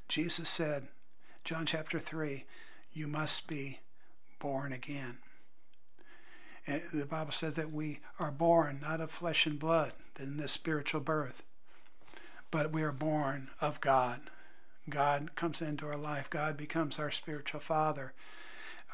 Jesus 0.09 0.49
said, 0.49 0.89
John 1.45 1.67
chapter 1.67 1.99
three, 1.99 2.45
you 2.93 3.07
must 3.07 3.47
be 3.47 3.81
born 4.39 4.73
again. 4.73 5.19
The 6.69 7.07
Bible 7.07 7.33
says 7.33 7.55
that 7.55 7.73
we 7.73 8.01
are 8.19 8.31
born 8.31 8.81
not 8.83 9.01
of 9.01 9.11
flesh 9.11 9.47
and 9.47 9.59
blood 9.59 9.93
in 10.21 10.37
this 10.37 10.53
spiritual 10.53 11.01
birth, 11.01 11.43
but 12.51 12.73
we 12.73 12.83
are 12.83 12.93
born 12.93 13.49
of 13.61 13.81
God. 13.81 14.21
God 14.91 15.35
comes 15.35 15.63
into 15.63 15.87
our 15.87 15.97
life. 15.97 16.29
God 16.29 16.59
becomes 16.59 16.99
our 16.99 17.11
spiritual 17.11 17.61
father. 17.61 18.13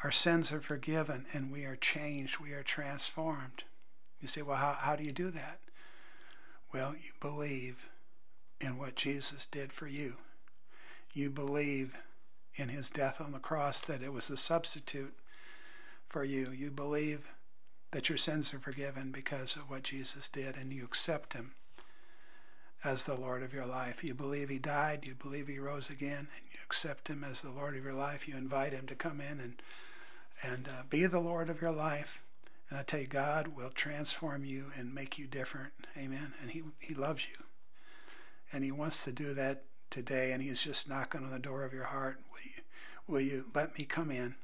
Our 0.03 0.11
sins 0.11 0.53
are 0.53 0.61
forgiven 0.61 1.25
and 1.33 1.51
we 1.51 1.65
are 1.65 1.75
changed. 1.75 2.39
We 2.39 2.53
are 2.53 2.63
transformed. 2.63 3.65
You 4.21 4.29
say, 4.29 4.41
well, 4.41 4.57
how, 4.57 4.73
how 4.73 4.95
do 4.95 5.03
you 5.03 5.11
do 5.11 5.29
that? 5.31 5.59
Well, 6.73 6.93
you 6.93 7.11
believe 7.19 7.89
in 8.61 8.77
what 8.77 8.95
Jesus 8.95 9.47
did 9.51 9.73
for 9.73 9.87
you. 9.87 10.13
You 11.13 11.29
believe 11.29 11.93
in 12.55 12.69
his 12.69 12.89
death 12.89 13.19
on 13.19 13.33
the 13.33 13.39
cross 13.39 13.81
that 13.81 14.01
it 14.01 14.13
was 14.13 14.29
a 14.29 14.37
substitute 14.37 15.13
for 16.07 16.23
you. 16.23 16.51
You 16.51 16.71
believe 16.71 17.27
that 17.95 18.09
your 18.09 18.17
sins 18.17 18.53
are 18.53 18.59
forgiven 18.59 19.09
because 19.09 19.55
of 19.55 19.69
what 19.69 19.83
Jesus 19.83 20.27
did, 20.27 20.57
and 20.57 20.69
you 20.69 20.83
accept 20.83 21.31
him 21.31 21.53
as 22.83 23.05
the 23.05 23.15
Lord 23.15 23.41
of 23.41 23.53
your 23.53 23.65
life. 23.65 24.03
You 24.03 24.13
believe 24.13 24.49
he 24.49 24.59
died, 24.59 25.05
you 25.05 25.15
believe 25.15 25.47
he 25.47 25.59
rose 25.59 25.89
again, 25.89 26.27
and 26.35 26.45
you 26.51 26.59
accept 26.65 27.07
him 27.07 27.23
as 27.23 27.39
the 27.39 27.51
Lord 27.51 27.77
of 27.77 27.85
your 27.85 27.93
life. 27.93 28.27
You 28.27 28.35
invite 28.35 28.73
him 28.73 28.85
to 28.87 28.95
come 28.95 29.21
in 29.21 29.39
and 29.39 29.61
and 30.43 30.67
uh, 30.67 30.83
be 30.89 31.05
the 31.05 31.21
Lord 31.21 31.49
of 31.49 31.61
your 31.61 31.71
life, 31.71 32.21
And 32.69 32.77
I 32.77 32.83
tell 32.83 32.99
you, 32.99 33.07
God 33.07 33.55
will 33.55 33.69
transform 33.69 34.43
you 34.43 34.73
and 34.77 34.93
make 34.93 35.17
you 35.17 35.25
different. 35.25 35.71
Amen. 35.97 36.33
And 36.41 36.51
He, 36.51 36.63
he 36.79 36.93
loves 36.93 37.25
you. 37.25 37.45
And 38.51 38.61
He 38.61 38.73
wants 38.73 39.05
to 39.05 39.13
do 39.13 39.33
that 39.35 39.63
today. 39.89 40.33
And 40.33 40.43
He's 40.43 40.61
just 40.61 40.89
knocking 40.89 41.23
on 41.23 41.31
the 41.31 41.39
door 41.39 41.63
of 41.63 41.71
your 41.71 41.85
heart. 41.85 42.19
Will 42.29 42.41
you, 42.43 42.61
will 43.07 43.21
you 43.21 43.45
let 43.55 43.77
me 43.77 43.85
come 43.85 44.11
in? 44.11 44.35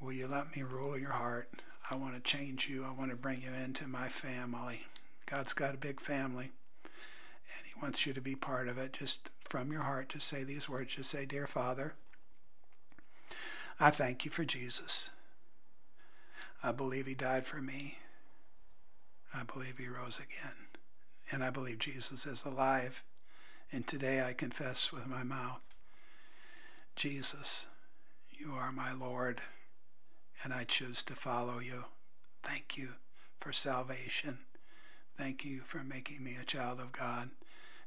Will 0.00 0.12
you 0.12 0.26
let 0.26 0.56
me 0.56 0.64
rule 0.64 0.98
your 0.98 1.12
heart? 1.12 1.48
I 1.90 1.94
want 1.94 2.14
to 2.14 2.20
change 2.20 2.68
you. 2.68 2.84
I 2.84 2.92
want 2.92 3.10
to 3.10 3.16
bring 3.16 3.42
you 3.42 3.50
into 3.64 3.86
my 3.86 4.08
family. 4.08 4.82
God's 5.26 5.52
got 5.52 5.74
a 5.74 5.78
big 5.78 6.00
family. 6.00 6.50
And 6.84 7.66
He 7.66 7.80
wants 7.80 8.06
you 8.06 8.12
to 8.12 8.20
be 8.20 8.34
part 8.34 8.68
of 8.68 8.78
it. 8.78 8.92
Just 8.92 9.30
from 9.48 9.72
your 9.72 9.82
heart, 9.82 10.10
just 10.10 10.28
say 10.28 10.44
these 10.44 10.68
words. 10.68 10.94
Just 10.94 11.10
say, 11.10 11.24
Dear 11.24 11.46
Father, 11.46 11.94
I 13.80 13.90
thank 13.90 14.24
you 14.24 14.30
for 14.30 14.44
Jesus. 14.44 15.10
I 16.62 16.72
believe 16.72 17.06
he 17.06 17.14
died 17.14 17.46
for 17.46 17.62
me. 17.62 17.98
I 19.32 19.44
believe 19.44 19.78
he 19.78 19.86
rose 19.86 20.18
again. 20.18 20.54
And 21.30 21.44
I 21.44 21.50
believe 21.50 21.78
Jesus 21.78 22.26
is 22.26 22.44
alive. 22.44 23.02
And 23.70 23.86
today 23.86 24.22
I 24.22 24.32
confess 24.32 24.92
with 24.92 25.06
my 25.06 25.22
mouth 25.22 25.60
Jesus, 26.96 27.66
you 28.32 28.54
are 28.54 28.72
my 28.72 28.92
Lord, 28.92 29.40
and 30.42 30.52
I 30.52 30.64
choose 30.64 31.02
to 31.04 31.14
follow 31.14 31.58
you. 31.58 31.84
Thank 32.42 32.76
you 32.76 32.90
for 33.38 33.52
salvation. 33.52 34.38
Thank 35.16 35.44
you 35.44 35.60
for 35.60 35.82
making 35.82 36.22
me 36.22 36.36
a 36.40 36.44
child 36.44 36.80
of 36.80 36.92
God. 36.92 37.30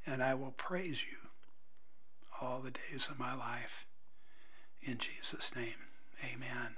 And 0.06 0.22
I 0.22 0.34
will 0.34 0.54
praise 0.58 1.04
you 1.10 1.18
all 2.42 2.60
the 2.60 2.72
days 2.72 3.08
of 3.10 3.20
my 3.20 3.34
life. 3.34 3.86
In 4.82 4.98
Jesus' 4.98 5.56
name, 5.56 5.88
amen. 6.24 6.76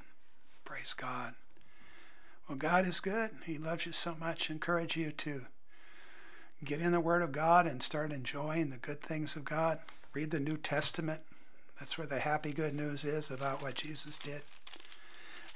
Praise 0.66 0.94
God. 0.94 1.34
Well, 2.48 2.58
God 2.58 2.86
is 2.86 3.00
good. 3.00 3.32
He 3.46 3.58
loves 3.58 3.86
you 3.86 3.94
so 3.94 4.16
much. 4.20 4.50
Encourage 4.50 4.98
you 4.98 5.12
to 5.12 5.46
get 6.64 6.82
in 6.82 6.92
the 6.92 7.00
Word 7.00 7.22
of 7.22 7.32
God 7.32 7.66
and 7.66 7.82
start 7.82 8.12
enjoying 8.12 8.70
the 8.70 8.78
good 8.78 9.02
things 9.02 9.36
of 9.36 9.46
God. 9.46 9.80
Read 10.14 10.32
the 10.32 10.40
New 10.40 10.58
Testament. 10.58 11.22
That's 11.80 11.98
where 11.98 12.08
the 12.08 12.20
happy 12.20 12.54
good 12.54 12.76
news 12.76 13.04
is 13.04 13.32
about 13.32 13.62
what 13.62 13.76
Jesus 13.76 14.18
did. 14.18 14.42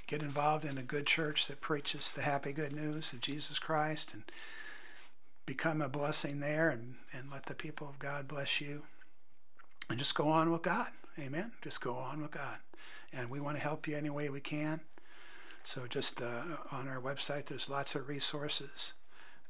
Get 0.08 0.22
involved 0.22 0.63
in 0.63 0.78
a 0.78 0.84
good 0.84 1.06
church 1.06 1.48
that 1.48 1.62
preaches 1.62 2.13
the 2.13 2.22
happy 2.22 2.54
good 2.54 2.72
news 2.72 3.12
of 3.12 3.20
Jesus 3.20 3.60
Christ 3.60 4.13
and 4.13 4.24
become 5.46 5.82
a 5.82 5.89
blessing 5.89 6.39
there 6.39 6.70
and, 6.70 6.96
and 7.12 7.30
let 7.30 7.46
the 7.46 7.54
people 7.54 7.89
of 7.89 8.00
God 8.00 8.28
bless 8.28 8.62
you. 8.62 8.84
And 9.89 10.00
just 10.00 10.15
go 10.15 10.30
on 10.30 10.52
with 10.52 10.62
God. 10.62 10.88
Amen. 11.20 11.52
Just 11.62 11.82
go 11.82 11.96
on 11.96 12.22
with 12.22 12.32
God. 12.32 12.58
And 13.12 13.30
we 13.30 13.39
want 13.39 13.58
to 13.58 13.63
help 13.63 13.88
you 13.88 13.98
any 13.98 14.10
way 14.10 14.30
we 14.30 14.39
can. 14.39 14.82
So 15.63 15.88
just 15.88 16.22
uh, 16.22 16.43
on 16.72 16.88
our 16.88 17.02
website, 17.02 17.48
there's 17.48 17.70
lots 17.70 17.96
of 17.96 18.08
resources. 18.08 18.93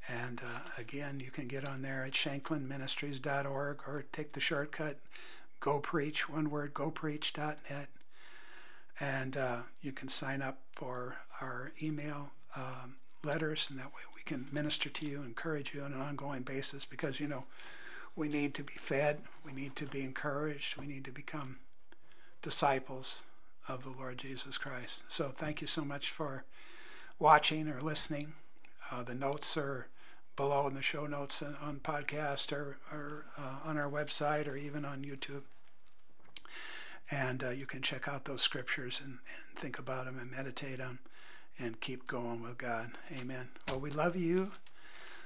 And 0.08 0.42
uh, 0.44 0.60
again, 0.78 1.20
you 1.20 1.30
can 1.30 1.48
get 1.48 1.68
on 1.68 1.82
there 1.84 2.04
at 2.04 2.14
shanklinministries.org 2.14 3.82
or 3.86 4.06
take 4.12 4.32
the 4.32 4.40
shortcut, 4.40 4.98
go 5.60 5.80
preach, 5.80 6.28
one 6.30 6.50
word, 6.50 6.74
gopreach.net. 6.74 7.90
And 9.00 9.38
uh, 9.38 9.58
you 9.82 9.92
can 9.92 10.08
sign 10.08 10.42
up 10.42 10.60
for 10.72 11.18
our 11.42 11.72
email 11.82 12.32
um, 12.56 12.96
letters, 13.24 13.68
and 13.70 13.80
that 13.80 13.88
way 13.88 14.02
we 14.16 14.22
can 14.24 14.48
minister 14.52 14.90
to 14.90 15.06
you, 15.06 15.22
encourage 15.22 15.74
you 15.74 15.82
on 15.82 15.94
an 15.94 16.02
ongoing 16.02 16.42
basis 16.42 16.86
because, 16.86 17.20
you 17.20 17.28
know, 17.28 17.46
we 18.16 18.28
need 18.28 18.56
to 18.56 18.64
be 18.64 18.74
fed, 18.74 19.20
we 19.46 19.54
need 19.54 19.76
to 19.76 19.86
be 19.86 20.02
encouraged, 20.02 20.78
we 20.78 20.88
need 20.88 21.06
to 21.06 21.12
become 21.12 21.58
disciples 22.42 23.24
of 23.68 23.84
the 23.84 23.92
Lord 23.92 24.18
Jesus 24.18 24.58
Christ. 24.58 25.04
So 25.08 25.32
thank 25.36 25.62
you 25.62 25.68
so 25.68 25.84
much 25.84 26.10
for 26.10 26.44
watching 27.20 27.68
or 27.68 27.82
listening. 27.82 28.34
Uh, 28.92 29.04
the 29.04 29.14
notes 29.14 29.58
are 29.58 29.88
below 30.36 30.68
in 30.68 30.74
the 30.74 30.82
show 30.82 31.06
notes 31.06 31.44
on 31.62 31.80
podcast 31.84 32.52
or, 32.52 32.78
or 32.92 33.26
uh, 33.38 33.70
on 33.70 33.78
our 33.78 33.90
website 33.90 34.48
or 34.48 34.56
even 34.56 34.86
on 34.86 35.04
YouTube. 35.04 35.42
And 37.10 37.44
uh, 37.44 37.50
you 37.50 37.66
can 37.66 37.82
check 37.82 38.08
out 38.08 38.26
those 38.26 38.42
scriptures 38.42 39.00
and, 39.04 39.12
and 39.12 39.58
think 39.58 39.80
about 39.80 40.06
them 40.06 40.20
and 40.20 40.32
meditate 40.32 40.82
on 40.82 41.00
and 41.60 41.80
keep 41.80 42.08
going 42.08 42.42
with 42.42 42.58
God. 42.58 42.92
Amen. 43.20 43.50
Well, 43.70 43.80
we 43.80 43.90
love 43.90 44.16
you. 44.16 44.52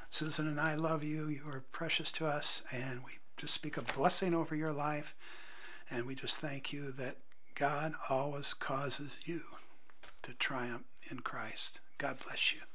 Susan 0.09 0.47
and 0.47 0.59
I 0.59 0.75
love 0.75 1.03
you. 1.03 1.27
You 1.27 1.43
are 1.47 1.63
precious 1.71 2.11
to 2.13 2.25
us, 2.25 2.61
and 2.71 2.99
we 3.05 3.13
just 3.37 3.53
speak 3.53 3.77
a 3.77 3.81
blessing 3.81 4.33
over 4.33 4.55
your 4.55 4.73
life. 4.73 5.15
And 5.89 6.05
we 6.05 6.15
just 6.15 6.37
thank 6.37 6.71
you 6.71 6.91
that 6.91 7.17
God 7.55 7.93
always 8.09 8.53
causes 8.53 9.17
you 9.23 9.41
to 10.23 10.33
triumph 10.33 10.83
in 11.09 11.19
Christ. 11.19 11.79
God 11.97 12.17
bless 12.25 12.53
you. 12.53 12.70